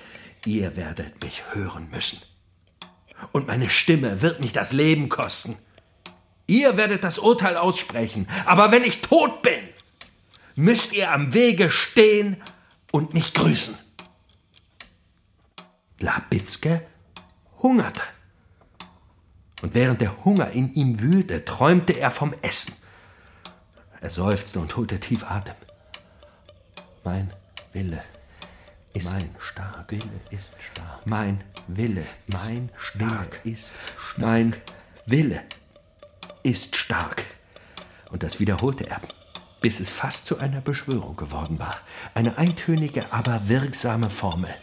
ihr 0.46 0.78
werdet 0.78 1.24
mich 1.24 1.41
hören 1.54 1.89
müssen. 1.89 2.22
Und 3.32 3.48
meine 3.48 3.69
Stimme 3.69 4.22
wird 4.22 4.41
mich 4.41 4.54
das 4.54 4.74
Leben 4.74 5.10
kosten. 5.10 5.58
Ihr 6.46 6.78
werdet 6.78 7.04
das 7.04 7.17
Urteil 7.17 7.58
aussprechen, 7.58 8.28
aber 8.46 8.72
wenn 8.72 8.84
ich 8.84 9.02
tot 9.02 9.41
bin, 9.41 9.62
müsst 10.56 10.93
ihr 10.93 11.12
am 11.12 11.34
Wege 11.34 11.72
stehen 11.72 12.38
und 12.93 13.13
mich 13.13 13.34
grüßen. 13.34 13.75
Labitzke 15.99 16.86
hungerte. 17.62 18.03
Und 19.63 19.73
während 19.73 19.99
der 19.99 20.23
Hunger 20.23 20.51
in 20.51 20.71
ihm 20.73 21.01
wühlte, 21.01 21.43
träumte 21.43 21.93
er 21.93 22.12
vom 22.12 22.36
Essen. 22.43 22.75
Er 23.99 24.12
seufzte 24.12 24.60
und 24.60 24.77
holte 24.77 24.99
tief 24.99 25.23
Atem. 25.23 25.56
Mein 27.03 27.34
Wille 27.71 28.03
ist 28.93 29.12
mein 29.12 29.36
stark. 29.39 29.91
Wille 29.91 30.21
ist 30.29 30.53
stark. 30.71 31.08
Mein 31.08 31.43
Wille, 31.67 32.06
mein 32.27 32.69
Wille 32.93 33.10
stark. 33.10 33.39
ist 33.43 33.73
mein 34.17 34.56
Wille 35.08 35.41
ist 36.43 36.75
stark. 36.75 37.25
Und 38.12 38.21
das 38.21 38.39
wiederholte 38.39 38.88
er, 38.88 39.01
bis 39.63 39.80
es 39.80 39.89
fast 39.89 40.26
zu 40.26 40.39
einer 40.39 40.60
Beschwörung 40.60 41.15
geworden 41.15 41.58
war. 41.58 41.78
Eine 42.13 42.38
eintönige, 42.38 43.13
aber 43.13 43.47
wirksame 43.47 44.10
Formel. 44.10 44.54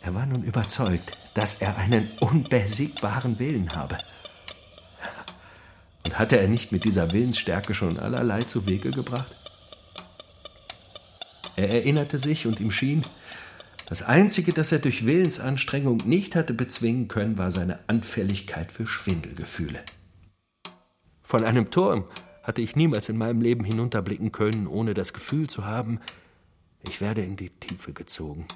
Er 0.00 0.14
war 0.14 0.24
nun 0.24 0.42
überzeugt, 0.42 1.12
dass 1.34 1.60
er 1.60 1.76
einen 1.76 2.10
unbesiegbaren 2.20 3.38
Willen 3.38 3.68
habe. 3.76 3.98
Und 6.06 6.18
hatte 6.18 6.38
er 6.38 6.48
nicht 6.48 6.72
mit 6.72 6.84
dieser 6.84 7.12
Willensstärke 7.12 7.74
schon 7.74 7.98
allerlei 7.98 8.40
zu 8.40 8.64
Wege 8.64 8.90
gebracht? 8.90 9.36
Er 11.56 11.68
erinnerte 11.68 12.18
sich 12.18 12.46
und 12.46 12.58
ihm 12.58 12.70
schien, 12.70 13.02
das 13.86 14.02
Einzige, 14.02 14.54
das 14.54 14.72
er 14.72 14.78
durch 14.78 15.04
Willensanstrengung 15.04 15.98
nicht 16.06 16.34
hatte 16.34 16.54
bezwingen 16.54 17.08
können, 17.08 17.36
war 17.36 17.50
seine 17.50 17.80
Anfälligkeit 17.86 18.72
für 18.72 18.86
Schwindelgefühle. 18.86 19.80
Von 21.22 21.44
einem 21.44 21.70
Turm 21.70 22.04
hatte 22.44 22.62
ich 22.62 22.76
niemals 22.76 23.08
in 23.08 23.16
meinem 23.18 23.40
Leben 23.40 23.64
hinunterblicken 23.64 24.30
können, 24.30 24.68
ohne 24.68 24.94
das 24.94 25.12
Gefühl 25.12 25.48
zu 25.48 25.64
haben, 25.64 25.98
ich 26.86 27.00
werde 27.00 27.22
in 27.22 27.36
die 27.36 27.50
Tiefe 27.50 27.92
gezogen. 27.92 28.46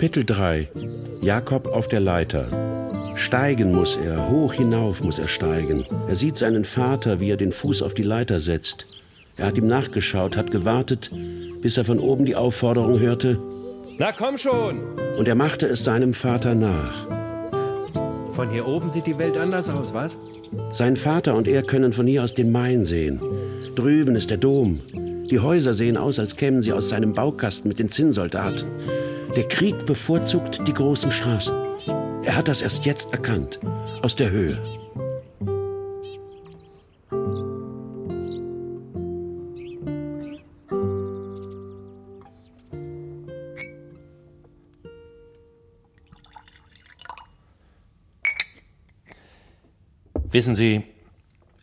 Kapitel 0.00 0.24
3 0.24 0.66
Jakob 1.20 1.66
auf 1.66 1.86
der 1.86 2.00
Leiter. 2.00 3.12
Steigen 3.16 3.74
muss 3.74 3.98
er, 4.02 4.30
hoch 4.30 4.54
hinauf 4.54 5.02
muss 5.02 5.18
er 5.18 5.28
steigen. 5.28 5.84
Er 6.08 6.16
sieht 6.16 6.38
seinen 6.38 6.64
Vater, 6.64 7.20
wie 7.20 7.30
er 7.30 7.36
den 7.36 7.52
Fuß 7.52 7.82
auf 7.82 7.92
die 7.92 8.02
Leiter 8.02 8.40
setzt. 8.40 8.86
Er 9.36 9.44
hat 9.44 9.58
ihm 9.58 9.66
nachgeschaut, 9.66 10.38
hat 10.38 10.50
gewartet, 10.50 11.10
bis 11.60 11.76
er 11.76 11.84
von 11.84 11.98
oben 11.98 12.24
die 12.24 12.34
Aufforderung 12.34 12.98
hörte. 12.98 13.38
Na 13.98 14.10
komm 14.12 14.38
schon! 14.38 14.80
Und 15.18 15.28
er 15.28 15.34
machte 15.34 15.66
es 15.66 15.84
seinem 15.84 16.14
Vater 16.14 16.54
nach. 16.54 17.06
Von 18.30 18.48
hier 18.48 18.66
oben 18.66 18.88
sieht 18.88 19.06
die 19.06 19.18
Welt 19.18 19.36
anders 19.36 19.68
aus, 19.68 19.92
was? 19.92 20.16
Sein 20.72 20.96
Vater 20.96 21.34
und 21.34 21.46
er 21.46 21.62
können 21.62 21.92
von 21.92 22.06
hier 22.06 22.24
aus 22.24 22.32
den 22.32 22.50
Main 22.50 22.86
sehen. 22.86 23.20
Drüben 23.76 24.16
ist 24.16 24.30
der 24.30 24.38
Dom. 24.38 24.80
Die 25.30 25.40
Häuser 25.40 25.74
sehen 25.74 25.98
aus, 25.98 26.18
als 26.18 26.36
kämen 26.36 26.62
sie 26.62 26.72
aus 26.72 26.88
seinem 26.88 27.12
Baukasten 27.12 27.68
mit 27.68 27.78
den 27.78 27.90
Zinnsoldaten. 27.90 28.64
Der 29.36 29.46
Krieg 29.46 29.86
bevorzugt 29.86 30.66
die 30.66 30.74
großen 30.74 31.12
Straßen. 31.12 31.56
Er 32.24 32.34
hat 32.34 32.48
das 32.48 32.62
erst 32.62 32.84
jetzt 32.84 33.12
erkannt, 33.12 33.60
aus 34.02 34.16
der 34.16 34.30
Höhe. 34.30 34.60
Wissen 50.32 50.56
Sie, 50.56 50.82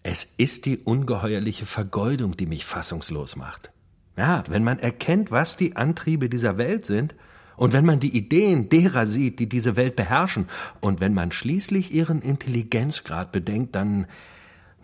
es 0.03 0.23
ist 0.37 0.65
die 0.65 0.77
ungeheuerliche 0.77 1.65
Vergeudung, 1.65 2.37
die 2.37 2.45
mich 2.45 2.63
fassungslos 2.63 3.35
macht. 3.35 3.71
Ja, 4.15 4.43
wenn 4.47 4.63
man 4.63 4.79
erkennt, 4.79 5.31
was 5.31 5.57
die 5.57 5.75
Antriebe 5.75 6.29
dieser 6.29 6.57
Welt 6.57 6.85
sind, 6.85 7.13
und 7.57 7.73
wenn 7.73 7.85
man 7.85 7.99
die 7.99 8.15
Ideen 8.15 8.69
derer 8.69 9.07
sieht, 9.07 9.39
die 9.39 9.49
diese 9.49 9.75
Welt 9.75 9.95
beherrschen, 9.95 10.47
und 10.79 11.01
wenn 11.01 11.13
man 11.13 11.31
schließlich 11.31 11.93
ihren 11.93 12.21
Intelligenzgrad 12.21 13.31
bedenkt, 13.31 13.75
dann 13.75 14.05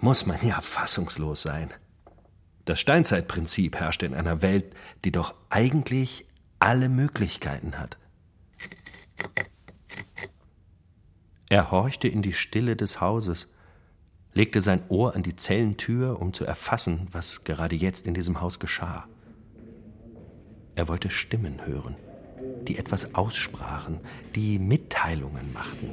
muss 0.01 0.25
man 0.25 0.45
ja 0.45 0.59
fassungslos 0.59 1.43
sein. 1.43 1.71
Das 2.65 2.79
Steinzeitprinzip 2.79 3.75
herrscht 3.75 4.03
in 4.03 4.15
einer 4.15 4.41
Welt, 4.41 4.73
die 5.05 5.11
doch 5.11 5.35
eigentlich 5.49 6.25
alle 6.59 6.89
Möglichkeiten 6.89 7.77
hat. 7.77 7.97
Er 11.49 11.69
horchte 11.69 12.07
in 12.07 12.23
die 12.23 12.33
Stille 12.33 12.75
des 12.75 12.99
Hauses, 12.99 13.47
legte 14.33 14.61
sein 14.61 14.81
Ohr 14.89 15.15
an 15.15 15.21
die 15.21 15.35
Zellentür, 15.35 16.19
um 16.19 16.33
zu 16.33 16.43
erfassen, 16.43 17.07
was 17.11 17.43
gerade 17.43 17.75
jetzt 17.75 18.07
in 18.07 18.15
diesem 18.15 18.41
Haus 18.41 18.57
geschah. 18.59 19.07
Er 20.75 20.87
wollte 20.87 21.11
Stimmen 21.11 21.67
hören, 21.67 21.95
die 22.67 22.77
etwas 22.77 23.15
aussprachen, 23.15 23.99
die 24.35 24.59
Mitteilungen 24.59 25.53
machten. 25.53 25.91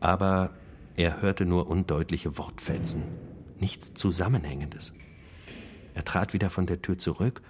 Aber 0.00 0.54
er 0.96 1.20
hörte 1.20 1.44
nur 1.44 1.68
undeutliche 1.68 2.38
Wortfetzen, 2.38 3.02
nichts 3.58 3.94
Zusammenhängendes. 3.94 4.92
Er 5.94 6.04
trat 6.04 6.32
wieder 6.32 6.50
von 6.50 6.66
der 6.66 6.82
Tür 6.82 6.98
zurück, 6.98 7.42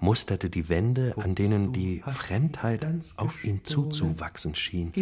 musterte 0.00 0.50
die 0.50 0.68
Wände, 0.68 1.14
an 1.16 1.34
denen 1.34 1.72
die 1.72 2.02
Fremdheit 2.06 2.86
auf 3.16 3.44
ihn 3.44 3.64
zuzuwachsen 3.64 4.54
schien. 4.54 4.92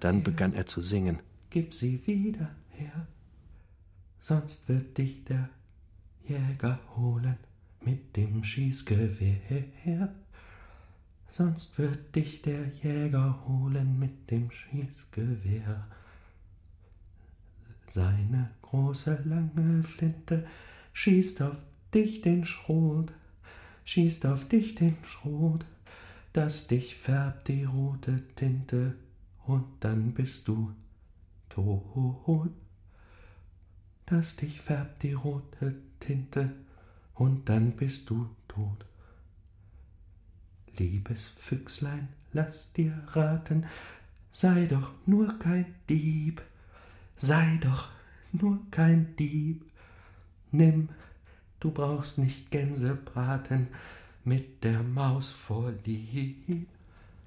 Dann 0.00 0.22
begann 0.22 0.54
er 0.54 0.66
zu 0.66 0.80
singen. 0.80 1.20
Gib 1.50 1.74
sie 1.74 2.00
wieder 2.06 2.50
her, 2.70 3.06
sonst 4.20 4.68
wird 4.68 4.96
dich 4.98 5.24
der 5.24 5.50
Jäger 6.26 6.78
holen 6.96 7.36
mit 7.80 8.16
dem 8.16 8.44
Schießgewehr. 8.44 10.14
Sonst 11.32 11.78
wird 11.78 12.14
dich 12.14 12.42
der 12.42 12.66
Jäger 12.82 13.42
holen 13.48 13.98
mit 13.98 14.30
dem 14.30 14.50
Schießgewehr. 14.50 15.86
Seine 17.88 18.50
große 18.60 19.22
lange 19.24 19.82
Flinte 19.82 20.46
schießt 20.92 21.40
auf 21.40 21.56
dich 21.94 22.20
den 22.20 22.44
Schrot, 22.44 23.14
schießt 23.86 24.26
auf 24.26 24.46
dich 24.46 24.74
den 24.74 24.98
Schrot, 25.06 25.64
dass 26.34 26.66
dich 26.66 26.96
färbt 26.96 27.48
die 27.48 27.64
rote 27.64 28.22
Tinte 28.36 28.96
und 29.46 29.64
dann 29.80 30.12
bist 30.12 30.46
du 30.46 30.74
tot. 31.48 32.50
Dass 34.04 34.36
dich 34.36 34.60
färbt 34.60 35.02
die 35.02 35.14
rote 35.14 35.76
Tinte 35.98 36.52
und 37.14 37.48
dann 37.48 37.72
bist 37.72 38.10
du 38.10 38.28
tot. 38.48 38.84
Liebes 40.78 41.30
Füchslein, 41.38 42.08
lass 42.32 42.72
dir 42.72 42.92
raten, 43.08 43.66
sei 44.30 44.66
doch 44.66 44.92
nur 45.06 45.38
kein 45.38 45.66
Dieb, 45.88 46.42
sei 47.16 47.58
doch 47.62 47.88
nur 48.32 48.58
kein 48.70 49.14
Dieb. 49.16 49.64
Nimm, 50.50 50.88
du 51.60 51.70
brauchst 51.70 52.18
nicht 52.18 52.50
Gänsebraten 52.50 53.68
mit 54.24 54.64
der 54.64 54.82
Maus 54.82 55.30
vor 55.30 55.72
Lieb. 55.84 56.68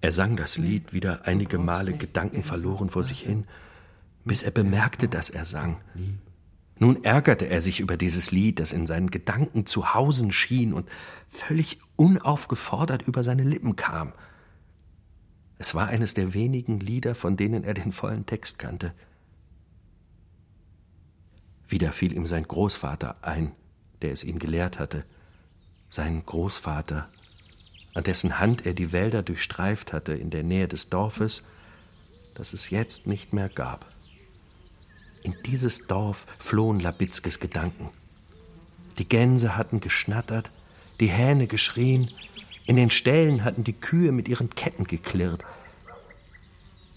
Er 0.02 0.12
sang 0.12 0.36
das 0.36 0.58
Lied 0.58 0.94
wieder 0.94 1.26
einige 1.26 1.58
Male 1.58 1.98
gedankenverloren 1.98 2.90
vor 2.90 3.04
sich 3.04 3.22
hin, 3.22 3.46
bis 4.24 4.44
er 4.44 4.52
bemerkte, 4.52 5.08
dass 5.08 5.30
er 5.30 5.46
sang. 5.46 5.82
Nun 6.78 7.04
ärgerte 7.04 7.46
er 7.46 7.62
sich 7.62 7.80
über 7.80 7.96
dieses 7.96 8.32
Lied, 8.32 8.60
das 8.60 8.72
in 8.72 8.86
seinen 8.86 9.10
Gedanken 9.10 9.66
zu 9.66 9.94
hausen 9.94 10.32
schien 10.32 10.74
und 10.74 10.90
völlig 11.28 11.80
unaufgefordert 11.96 13.04
über 13.08 13.24
seine 13.24 13.44
Lippen 13.44 13.76
kam. 13.76 14.14
Es 15.58 15.74
war 15.74 15.88
eines 15.88 16.14
der 16.14 16.34
wenigen 16.34 16.82
Lieder, 16.82 17.16
von 17.16 17.38
denen 17.38 17.64
er 17.64 17.74
den 17.74 17.94
vollen 17.94 18.26
Text 18.26 18.60
kannte. 18.60 18.94
Wieder 21.68 21.94
fiel 21.94 22.14
ihm 22.14 22.26
sein 22.26 22.44
Großvater 22.44 23.24
ein, 23.24 23.54
der 24.02 24.12
es 24.12 24.24
ihn 24.24 24.38
gelehrt 24.38 24.78
hatte. 24.78 25.06
Sein 25.90 26.24
Großvater, 26.26 27.08
an 27.94 28.04
dessen 28.04 28.40
Hand 28.40 28.66
er 28.66 28.74
die 28.74 28.92
Wälder 28.92 29.24
durchstreift 29.24 29.94
hatte 29.94 30.14
in 30.14 30.30
der 30.30 30.44
Nähe 30.44 30.68
des 30.68 30.90
Dorfes, 30.90 31.44
das 32.34 32.52
es 32.52 32.70
jetzt 32.70 33.08
nicht 33.08 33.32
mehr 33.32 33.48
gab. 33.48 33.95
In 35.26 35.36
dieses 35.44 35.88
Dorf 35.88 36.28
flohen 36.38 36.80
Labitzkes 36.80 37.40
Gedanken. 37.40 37.90
Die 39.00 39.10
Gänse 39.10 39.58
hatten 39.58 39.80
geschnattert, 39.80 40.52
die 41.00 41.08
Hähne 41.08 41.48
geschrien, 41.48 42.12
in 42.68 42.76
den 42.76 42.92
Ställen 42.92 43.44
hatten 43.44 43.64
die 43.64 43.74
Kühe 43.74 44.12
mit 44.12 44.28
ihren 44.28 44.52
Ketten 44.52 44.84
geklirrt. 44.84 45.44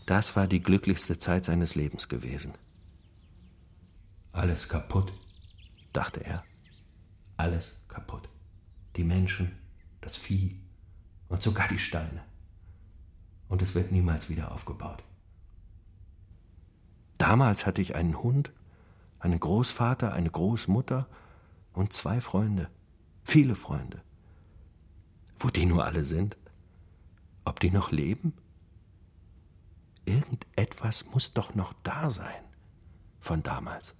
Das 0.05 0.37
war 0.37 0.47
die 0.47 0.61
glücklichste 0.61 1.19
Zeit 1.19 1.47
seines 1.47 1.75
Lebens 1.75 2.11
gewesen. 2.11 2.53
Alles 4.33 4.69
kaputt, 4.69 5.11
dachte 5.95 6.23
er. 6.23 6.45
alles 7.39 7.81
kaputt. 7.89 8.29
Die 8.97 9.05
Menschen, 9.05 9.57
das 10.03 10.19
Vieh 10.19 10.61
und 11.31 11.41
sogar 11.41 11.69
die 11.69 11.79
Steine. 11.79 12.23
Und 13.49 13.63
es 13.63 13.75
wird 13.75 13.91
niemals 13.91 14.29
wieder 14.29 14.53
aufgebaut. 14.53 15.03
Damals 17.19 17.67
hatte 17.67 17.83
ich 17.83 17.95
einen 17.97 18.23
Hund, 18.23 18.53
einen 19.19 19.41
Großvater, 19.41 20.13
eine 20.13 20.31
Großmutter 20.31 21.09
und 21.73 21.93
zwei 21.93 22.21
Freunde, 22.21 22.71
viele 23.25 23.57
Freunde. 23.57 24.01
Wo 25.39 25.51
die 25.51 25.67
nur 25.67 25.85
alle 25.85 26.05
sind? 26.05 26.37
Ob 27.45 27.61
die 27.61 27.71
noch 27.71 27.91
leben? 27.91 28.33
Irgendetwas 30.05 31.07
muss 31.13 31.33
doch 31.33 31.55
noch 31.55 31.75
da 31.83 32.11
sein 32.11 32.45
von 33.21 33.43
damals. 33.43 33.95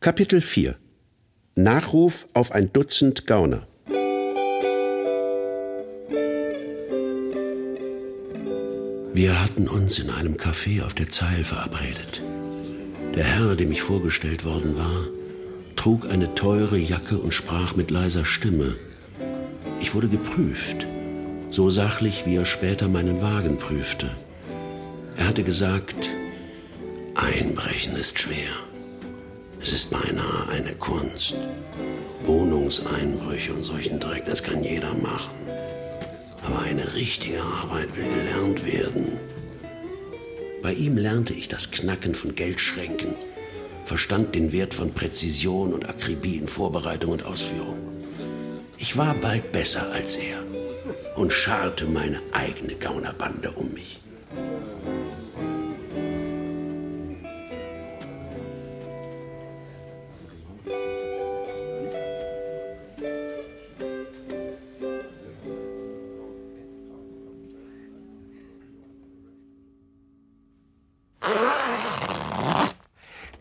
Kapitel 0.00 0.40
4 0.40 0.78
Nachruf 1.56 2.28
auf 2.34 2.52
ein 2.52 2.72
Dutzend 2.72 3.26
Gauner 3.26 3.66
Wir 9.14 9.40
hatten 9.40 9.68
uns 9.68 10.00
in 10.00 10.10
einem 10.10 10.34
Café 10.34 10.82
auf 10.84 10.92
der 10.92 11.08
Zeil 11.08 11.44
verabredet. 11.44 12.20
Der 13.14 13.22
Herr, 13.22 13.54
dem 13.54 13.70
ich 13.70 13.80
vorgestellt 13.80 14.44
worden 14.44 14.76
war, 14.76 15.06
trug 15.76 16.10
eine 16.10 16.34
teure 16.34 16.76
Jacke 16.76 17.18
und 17.18 17.32
sprach 17.32 17.76
mit 17.76 17.92
leiser 17.92 18.24
Stimme. 18.24 18.74
Ich 19.80 19.94
wurde 19.94 20.08
geprüft, 20.08 20.88
so 21.50 21.70
sachlich, 21.70 22.26
wie 22.26 22.34
er 22.34 22.44
später 22.44 22.88
meinen 22.88 23.22
Wagen 23.22 23.56
prüfte. 23.56 24.10
Er 25.16 25.28
hatte 25.28 25.44
gesagt, 25.44 26.10
Einbrechen 27.14 27.94
ist 27.94 28.18
schwer. 28.18 28.50
Es 29.62 29.72
ist 29.72 29.90
beinahe 29.90 30.48
eine 30.50 30.74
Kunst. 30.74 31.36
Wohnungseinbrüche 32.24 33.54
und 33.54 33.62
solchen 33.62 34.00
Dreck, 34.00 34.26
das 34.26 34.42
kann 34.42 34.64
jeder 34.64 34.92
machen. 34.94 35.43
Aber 36.44 36.60
eine 36.60 36.94
richtige 36.94 37.42
Arbeit 37.42 37.96
will 37.96 38.08
gelernt 38.08 38.66
werden. 38.66 39.18
Bei 40.62 40.72
ihm 40.72 40.96
lernte 40.96 41.34
ich 41.34 41.48
das 41.48 41.70
Knacken 41.70 42.14
von 42.14 42.34
Geldschränken, 42.34 43.16
verstand 43.84 44.34
den 44.34 44.52
Wert 44.52 44.74
von 44.74 44.92
Präzision 44.92 45.74
und 45.74 45.88
Akribie 45.88 46.36
in 46.36 46.48
Vorbereitung 46.48 47.12
und 47.12 47.24
Ausführung. 47.24 47.78
Ich 48.78 48.96
war 48.96 49.14
bald 49.14 49.52
besser 49.52 49.90
als 49.92 50.16
er 50.16 50.42
und 51.16 51.32
scharte 51.32 51.86
meine 51.86 52.20
eigene 52.32 52.74
Gaunerbande 52.76 53.52
um 53.52 53.72
mich. 53.72 54.00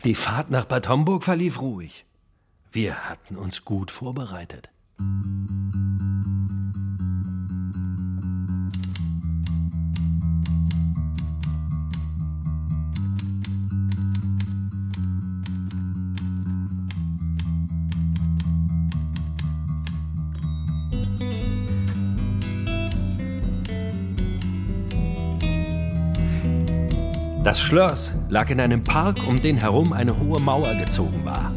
Die 0.03 0.15
Fahrt 0.15 0.51
nach 0.51 0.65
Bad 0.65 0.89
Homburg 0.89 1.23
verlief 1.23 1.61
ruhig. 1.61 2.05
Wir 2.73 3.07
hatten 3.07 3.37
uns 3.37 3.63
gut 3.63 3.89
vorbereitet. 3.89 4.69
Das 27.53 27.61
Schloss 27.61 28.11
lag 28.29 28.49
in 28.49 28.59
einem 28.59 28.83
Park, 28.83 29.27
um 29.27 29.39
den 29.39 29.57
herum 29.57 29.93
eine 29.93 30.19
hohe 30.19 30.41
Mauer 30.41 30.73
gezogen 30.73 31.23
war. 31.23 31.53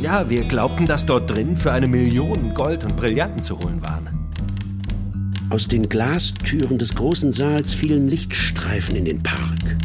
Ja, 0.00 0.30
wir 0.30 0.44
glaubten, 0.44 0.86
dass 0.86 1.04
dort 1.04 1.28
drin 1.28 1.58
für 1.58 1.72
eine 1.72 1.86
Million 1.86 2.54
Gold 2.54 2.84
und 2.84 2.96
Brillanten 2.96 3.42
zu 3.42 3.58
holen 3.58 3.82
waren. 3.82 4.08
Aus 5.50 5.68
den 5.68 5.90
Glastüren 5.90 6.78
des 6.78 6.94
großen 6.94 7.32
Saals 7.32 7.74
fielen 7.74 8.08
Lichtstreifen 8.08 8.96
in 8.96 9.04
den 9.04 9.22
Park. 9.22 9.76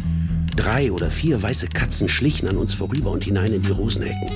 Drei 0.56 0.90
oder 0.90 1.10
vier 1.10 1.42
weiße 1.42 1.66
Katzen 1.66 2.08
schlichen 2.08 2.48
an 2.48 2.56
uns 2.56 2.72
vorüber 2.72 3.10
und 3.10 3.22
hinein 3.22 3.52
in 3.52 3.60
die 3.60 3.72
Rosenhecken. 3.72 4.30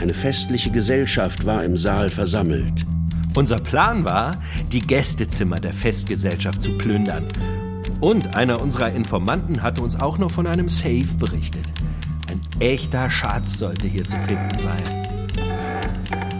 Eine 0.00 0.14
festliche 0.14 0.70
Gesellschaft 0.70 1.44
war 1.46 1.64
im 1.64 1.76
Saal 1.76 2.10
versammelt. 2.10 2.86
Unser 3.34 3.56
Plan 3.56 4.04
war, 4.04 4.36
die 4.70 4.82
Gästezimmer 4.82 5.56
der 5.56 5.72
Festgesellschaft 5.72 6.62
zu 6.62 6.78
plündern 6.78 7.24
und 8.00 8.36
einer 8.36 8.60
unserer 8.60 8.92
Informanten 8.92 9.62
hatte 9.62 9.82
uns 9.82 9.98
auch 9.98 10.18
noch 10.18 10.30
von 10.30 10.46
einem 10.46 10.68
Safe 10.68 11.06
berichtet. 11.18 11.66
Ein 12.30 12.40
echter 12.60 13.10
Schatz 13.10 13.58
sollte 13.58 13.86
hier 13.86 14.04
zu 14.04 14.16
finden 14.26 14.58
sein. 14.58 15.06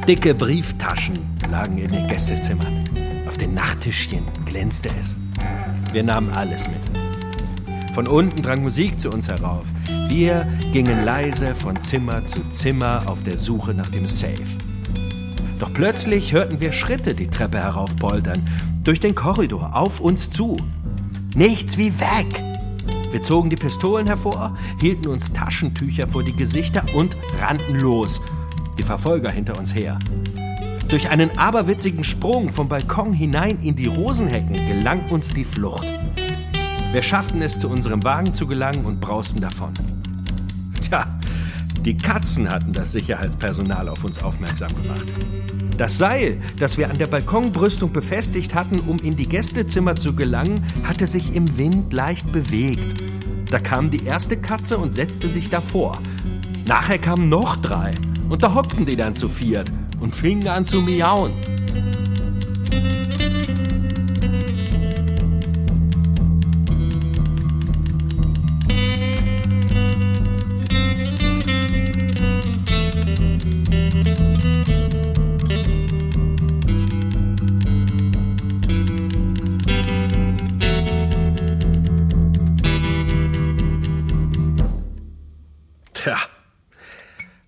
Dicke 0.06 0.34
Brieftaschen 0.34 1.18
lagen 1.50 1.78
in 1.78 1.90
den 1.90 2.06
Gästezimmern. 2.06 2.84
Auf 3.26 3.38
den 3.38 3.54
Nachttischchen 3.54 4.24
glänzte 4.44 4.90
es. 5.00 5.16
Wir 5.92 6.02
nahmen 6.02 6.30
alles 6.30 6.68
mit. 6.68 7.94
Von 7.94 8.06
unten 8.06 8.42
drang 8.42 8.62
Musik 8.62 9.00
zu 9.00 9.10
uns 9.10 9.28
herauf. 9.28 9.64
Wir 10.08 10.46
gingen 10.72 11.04
leise 11.04 11.54
von 11.54 11.80
Zimmer 11.80 12.24
zu 12.24 12.40
Zimmer 12.50 13.02
auf 13.06 13.22
der 13.24 13.38
Suche 13.38 13.72
nach 13.74 13.88
dem 13.88 14.06
Safe. 14.06 14.34
Doch 15.58 15.72
plötzlich 15.72 16.32
hörten 16.32 16.60
wir 16.60 16.72
Schritte 16.72 17.14
die 17.14 17.28
Treppe 17.28 17.58
heraufpoltern, 17.58 18.44
durch 18.84 19.00
den 19.00 19.14
Korridor, 19.14 19.74
auf 19.74 20.00
uns 20.00 20.30
zu. 20.30 20.56
Nichts 21.36 21.76
wie 21.76 21.92
weg! 22.00 22.42
Wir 23.10 23.20
zogen 23.20 23.50
die 23.50 23.56
Pistolen 23.56 24.06
hervor, 24.06 24.56
hielten 24.80 25.08
uns 25.08 25.30
Taschentücher 25.34 26.08
vor 26.08 26.24
die 26.24 26.34
Gesichter 26.34 26.82
und 26.94 27.14
rannten 27.38 27.78
los. 27.78 28.22
Die 28.78 28.82
Verfolger 28.82 29.30
hinter 29.30 29.58
uns 29.58 29.74
her. 29.74 29.98
Durch 30.88 31.10
einen 31.10 31.36
aberwitzigen 31.36 32.04
Sprung 32.04 32.50
vom 32.54 32.70
Balkon 32.70 33.12
hinein 33.12 33.58
in 33.60 33.76
die 33.76 33.86
Rosenhecken 33.86 34.66
gelang 34.66 35.10
uns 35.10 35.34
die 35.34 35.44
Flucht. 35.44 35.86
Wir 36.92 37.02
schafften 37.02 37.42
es, 37.42 37.60
zu 37.60 37.68
unserem 37.68 38.02
Wagen 38.02 38.32
zu 38.32 38.46
gelangen 38.46 38.86
und 38.86 38.98
brausten 38.98 39.42
davon. 39.42 39.74
Tja, 40.80 41.06
die 41.82 41.98
Katzen 41.98 42.48
hatten 42.48 42.72
das 42.72 42.92
Sicherheitspersonal 42.92 43.90
auf 43.90 44.02
uns 44.02 44.22
aufmerksam 44.22 44.74
gemacht. 44.74 45.12
Das 45.76 45.98
Seil, 45.98 46.40
das 46.58 46.78
wir 46.78 46.88
an 46.88 46.96
der 46.96 47.06
Balkonbrüstung 47.06 47.92
befestigt 47.92 48.54
hatten, 48.54 48.80
um 48.88 48.98
in 48.98 49.14
die 49.14 49.28
Gästezimmer 49.28 49.94
zu 49.94 50.14
gelangen, 50.14 50.64
hatte 50.84 51.06
sich 51.06 51.34
im 51.34 51.58
Wind 51.58 51.92
leicht 51.92 52.32
bewegt. 52.32 53.02
Da 53.50 53.58
kam 53.58 53.90
die 53.90 54.04
erste 54.04 54.38
Katze 54.38 54.78
und 54.78 54.92
setzte 54.92 55.28
sich 55.28 55.50
davor. 55.50 55.98
Nachher 56.66 56.98
kamen 56.98 57.28
noch 57.28 57.56
drei. 57.56 57.92
Und 58.28 58.42
da 58.42 58.54
hockten 58.54 58.86
die 58.86 58.96
dann 58.96 59.14
zu 59.14 59.28
viert 59.28 59.70
und 60.00 60.16
fingen 60.16 60.48
an 60.48 60.66
zu 60.66 60.80
miauen. 60.80 61.32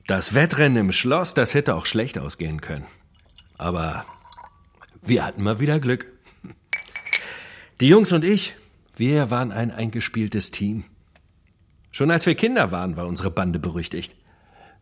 Das 0.08 0.32
Wettrennen 0.32 0.78
im 0.78 0.92
Schloss, 0.92 1.34
das 1.34 1.52
hätte 1.52 1.74
auch 1.74 1.84
schlecht 1.84 2.18
ausgehen 2.18 2.62
können. 2.62 2.86
Aber 3.58 4.06
wir 5.02 5.22
hatten 5.22 5.42
mal 5.42 5.60
wieder 5.60 5.80
Glück. 5.80 6.06
Die 7.82 7.88
Jungs 7.88 8.10
und 8.12 8.24
ich, 8.24 8.54
wir 8.96 9.30
waren 9.30 9.52
ein 9.52 9.70
eingespieltes 9.70 10.50
Team. 10.50 10.84
Schon 11.90 12.10
als 12.10 12.24
wir 12.24 12.34
Kinder 12.36 12.70
waren, 12.70 12.96
war 12.96 13.06
unsere 13.06 13.30
Bande 13.30 13.58
berüchtigt. 13.58 14.16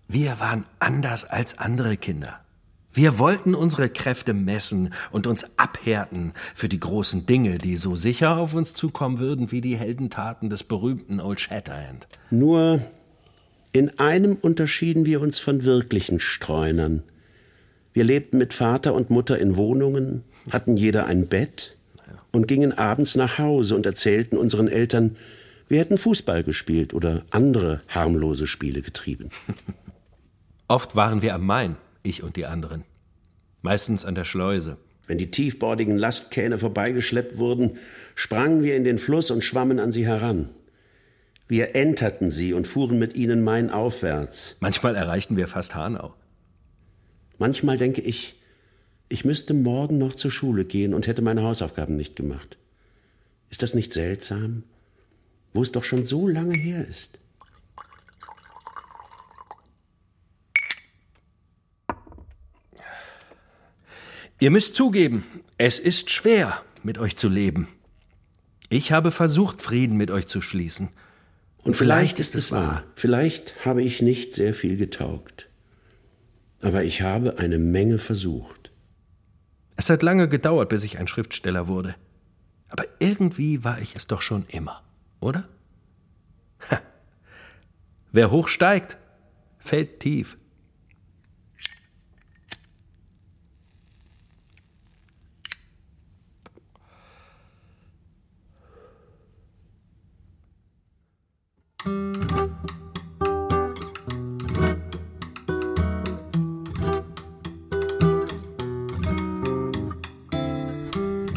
Wir 0.07 0.39
waren 0.39 0.65
anders 0.79 1.25
als 1.25 1.59
andere 1.59 1.97
Kinder. 1.97 2.39
Wir 2.93 3.19
wollten 3.19 3.57
unsere 3.57 3.89
Kräfte 3.89 4.33
messen 4.33 4.95
und 5.11 5.27
uns 5.27 5.59
abhärten 5.59 6.35
für 6.55 6.69
die 6.69 6.79
großen 6.79 7.27
Dinge, 7.27 7.59
die 7.59 7.79
so 7.79 7.97
sicher 7.97 8.37
auf 8.37 8.55
uns 8.55 8.75
zukommen 8.75 9.19
würden 9.19 9.51
wie 9.51 9.61
die 9.61 9.77
Heldentaten 9.77 10.51
des 10.51 10.63
berühmten 10.63 11.19
Old 11.19 11.41
Shatterhand. 11.41 12.07
Nur 12.31 12.81
in 13.79 13.99
einem 13.99 14.37
unterschieden 14.37 15.05
wir 15.05 15.21
uns 15.21 15.39
von 15.39 15.65
wirklichen 15.65 16.19
Streunern. 16.19 17.03
Wir 17.93 18.05
lebten 18.05 18.39
mit 18.39 18.55
Vater 18.55 18.95
und 18.95 19.11
Mutter 19.11 19.39
in 19.39 19.57
Wohnungen, 19.57 20.25
hatten 20.51 20.77
jeder 20.77 21.07
ein 21.07 21.27
Bett 21.27 21.77
und 22.33 22.49
gingen 22.49 22.73
abends 22.73 23.17
nach 23.17 23.39
Hause 23.39 23.77
und 23.77 23.85
erzählten 23.85 24.39
unseren 24.39 24.69
Eltern, 24.69 25.17
wir 25.69 25.79
hätten 25.79 25.99
Fußball 25.99 26.43
gespielt 26.43 26.95
oder 26.95 27.25
andere 27.31 27.83
harmlose 27.89 28.47
Spiele 28.47 28.83
getrieben. 28.83 29.31
Oft 30.69 30.97
waren 30.97 31.21
wir 31.23 31.35
am 31.35 31.45
Main, 31.45 31.77
ich 32.03 32.23
und 32.23 32.37
die 32.37 32.47
anderen. 32.47 32.85
Meistens 33.63 34.05
an 34.05 34.15
der 34.15 34.25
Schleuse. 34.25 34.79
Wenn 35.07 35.19
die 35.19 35.31
tiefbordigen 35.31 35.99
Lastkähne 35.99 36.59
vorbeigeschleppt 36.59 37.37
wurden, 37.39 37.79
sprangen 38.15 38.63
wir 38.63 38.75
in 38.75 38.85
den 38.85 38.99
Fluss 38.99 39.31
und 39.31 39.45
schwammen 39.45 39.81
an 39.81 39.93
sie 39.93 40.07
heran. 40.07 40.49
Wir 41.49 41.77
enterten 41.77 42.31
sie 42.31 42.53
und 42.53 42.67
fuhren 42.67 42.99
mit 42.99 43.17
ihnen 43.17 43.45
mainaufwärts. 43.45 44.57
Manchmal 44.61 44.97
erreichten 44.97 45.37
wir 45.37 45.47
fast 45.47 45.75
Hanau. 45.75 46.15
Manchmal 47.39 47.79
denke 47.79 48.01
ich, 48.01 48.41
ich 49.09 49.25
müsste 49.25 49.55
morgen 49.55 49.99
noch 49.99 50.17
zur 50.17 50.33
Schule 50.33 50.65
gehen 50.65 50.93
und 50.93 51.07
hätte 51.07 51.23
meine 51.23 51.43
Hausaufgaben 51.43 51.97
nicht 51.97 52.17
gemacht. 52.17 52.57
Ist 53.51 53.63
das 53.63 53.75
nicht 53.75 53.93
seltsam, 53.93 54.65
wo 55.53 55.63
es 55.63 55.71
doch 55.71 55.85
schon 55.85 56.05
so 56.05 56.27
lange 56.27 56.59
her 56.59 56.87
ist? 56.89 57.21
Ihr 64.39 64.51
müsst 64.51 64.77
zugeben, 64.77 65.25
es 65.57 65.79
ist 65.79 66.11
schwer, 66.11 66.63
mit 66.83 66.99
euch 66.99 67.17
zu 67.17 67.29
leben. 67.29 67.69
Ich 68.69 68.93
habe 68.93 69.13
versucht, 69.13 69.63
Frieden 69.63 69.97
mit 69.97 70.11
euch 70.11 70.27
zu 70.27 70.41
schließen. 70.41 70.91
Und 71.67 71.75
vielleicht 71.75 72.21
ist 72.21 72.37
es 72.37 72.53
wahr. 72.53 72.85
Vielleicht 72.95 73.67
habe 73.67 73.83
ich 73.83 74.01
nicht 74.01 74.33
sehr 74.33 74.55
viel 74.55 74.77
getaugt. 74.77 75.49
Aber 76.61 76.85
ich 76.85 77.03
habe 77.03 77.39
eine 77.39 77.59
Menge 77.59 77.99
versucht. 77.99 78.71
Es 79.75 79.91
hat 79.91 80.05
lange 80.05 80.29
gedauert, 80.29 80.69
bis 80.69 80.85
ich 80.85 80.99
ein 80.99 81.09
Schriftsteller 81.09 81.67
wurde. 81.67 81.97
Aber 82.69 82.85
irgendwie 83.01 83.65
war 83.65 83.81
ich 83.81 83.97
es 83.97 84.07
doch 84.07 84.23
schon 84.23 84.47
immer, 84.47 84.85
oder? 85.19 85.49
Ha. 86.71 86.81
Wer 88.13 88.31
hoch 88.31 88.47
steigt, 88.47 88.97
fällt 89.59 89.99
tief. 89.99 90.39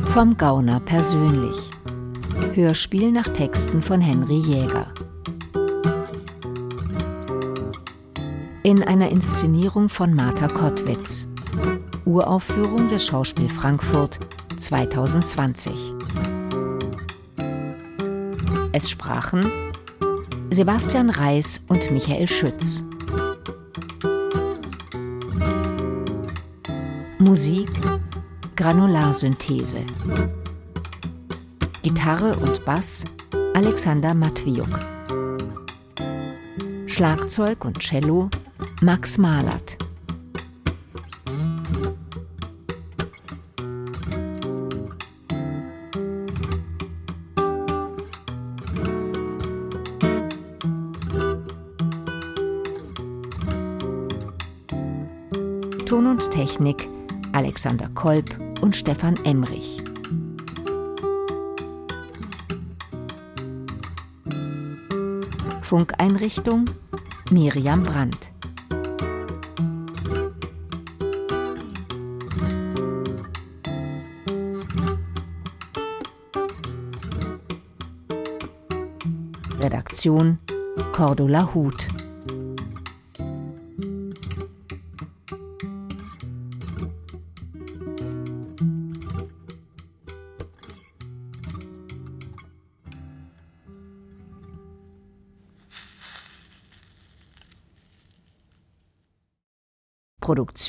Vom 0.07 0.35
Gauner 0.37 0.79
persönlich. 0.79 1.69
Hörspiel 2.53 3.11
nach 3.11 3.27
Texten 3.27 3.83
von 3.83 4.01
Henry 4.01 4.39
Jäger. 4.39 4.87
In 8.63 8.81
einer 8.83 9.09
Inszenierung 9.09 9.87
von 9.87 10.15
Martha 10.15 10.47
Kottwitz. 10.47 11.27
Uraufführung 12.05 12.89
des 12.89 13.05
Schauspiel 13.05 13.49
Frankfurt 13.49 14.19
2020. 14.57 15.93
Es 18.71 18.89
sprachen 18.89 19.68
Sebastian 20.51 21.11
Reis 21.11 21.61
und 21.67 21.91
Michael 21.91 22.27
Schütz. 22.27 22.83
Musik 27.19 27.69
Granularsynthese. 28.55 29.79
Gitarre 31.83 32.35
und 32.37 32.65
Bass 32.65 33.05
Alexander 33.53 34.13
Matwiuk. 34.15 34.67
Schlagzeug 36.87 37.63
und 37.63 37.79
Cello 37.79 38.29
Max 38.81 39.17
Malert. 39.19 39.77
Technik 56.39 56.87
Alexander 57.33 57.89
Kolb 57.95 58.33
und 58.61 58.73
Stefan 58.73 59.17
Emrich. 59.25 59.83
Funkeinrichtung 65.61 66.69
Miriam 67.29 67.83
Brandt. 67.83 68.31
Redaktion 79.59 80.39
Cordula 80.93 81.53
Huth. 81.53 81.98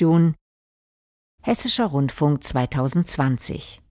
Produktion 0.01 0.35
Hessischer 1.43 1.85
Rundfunk 1.85 2.43
2020 2.43 3.81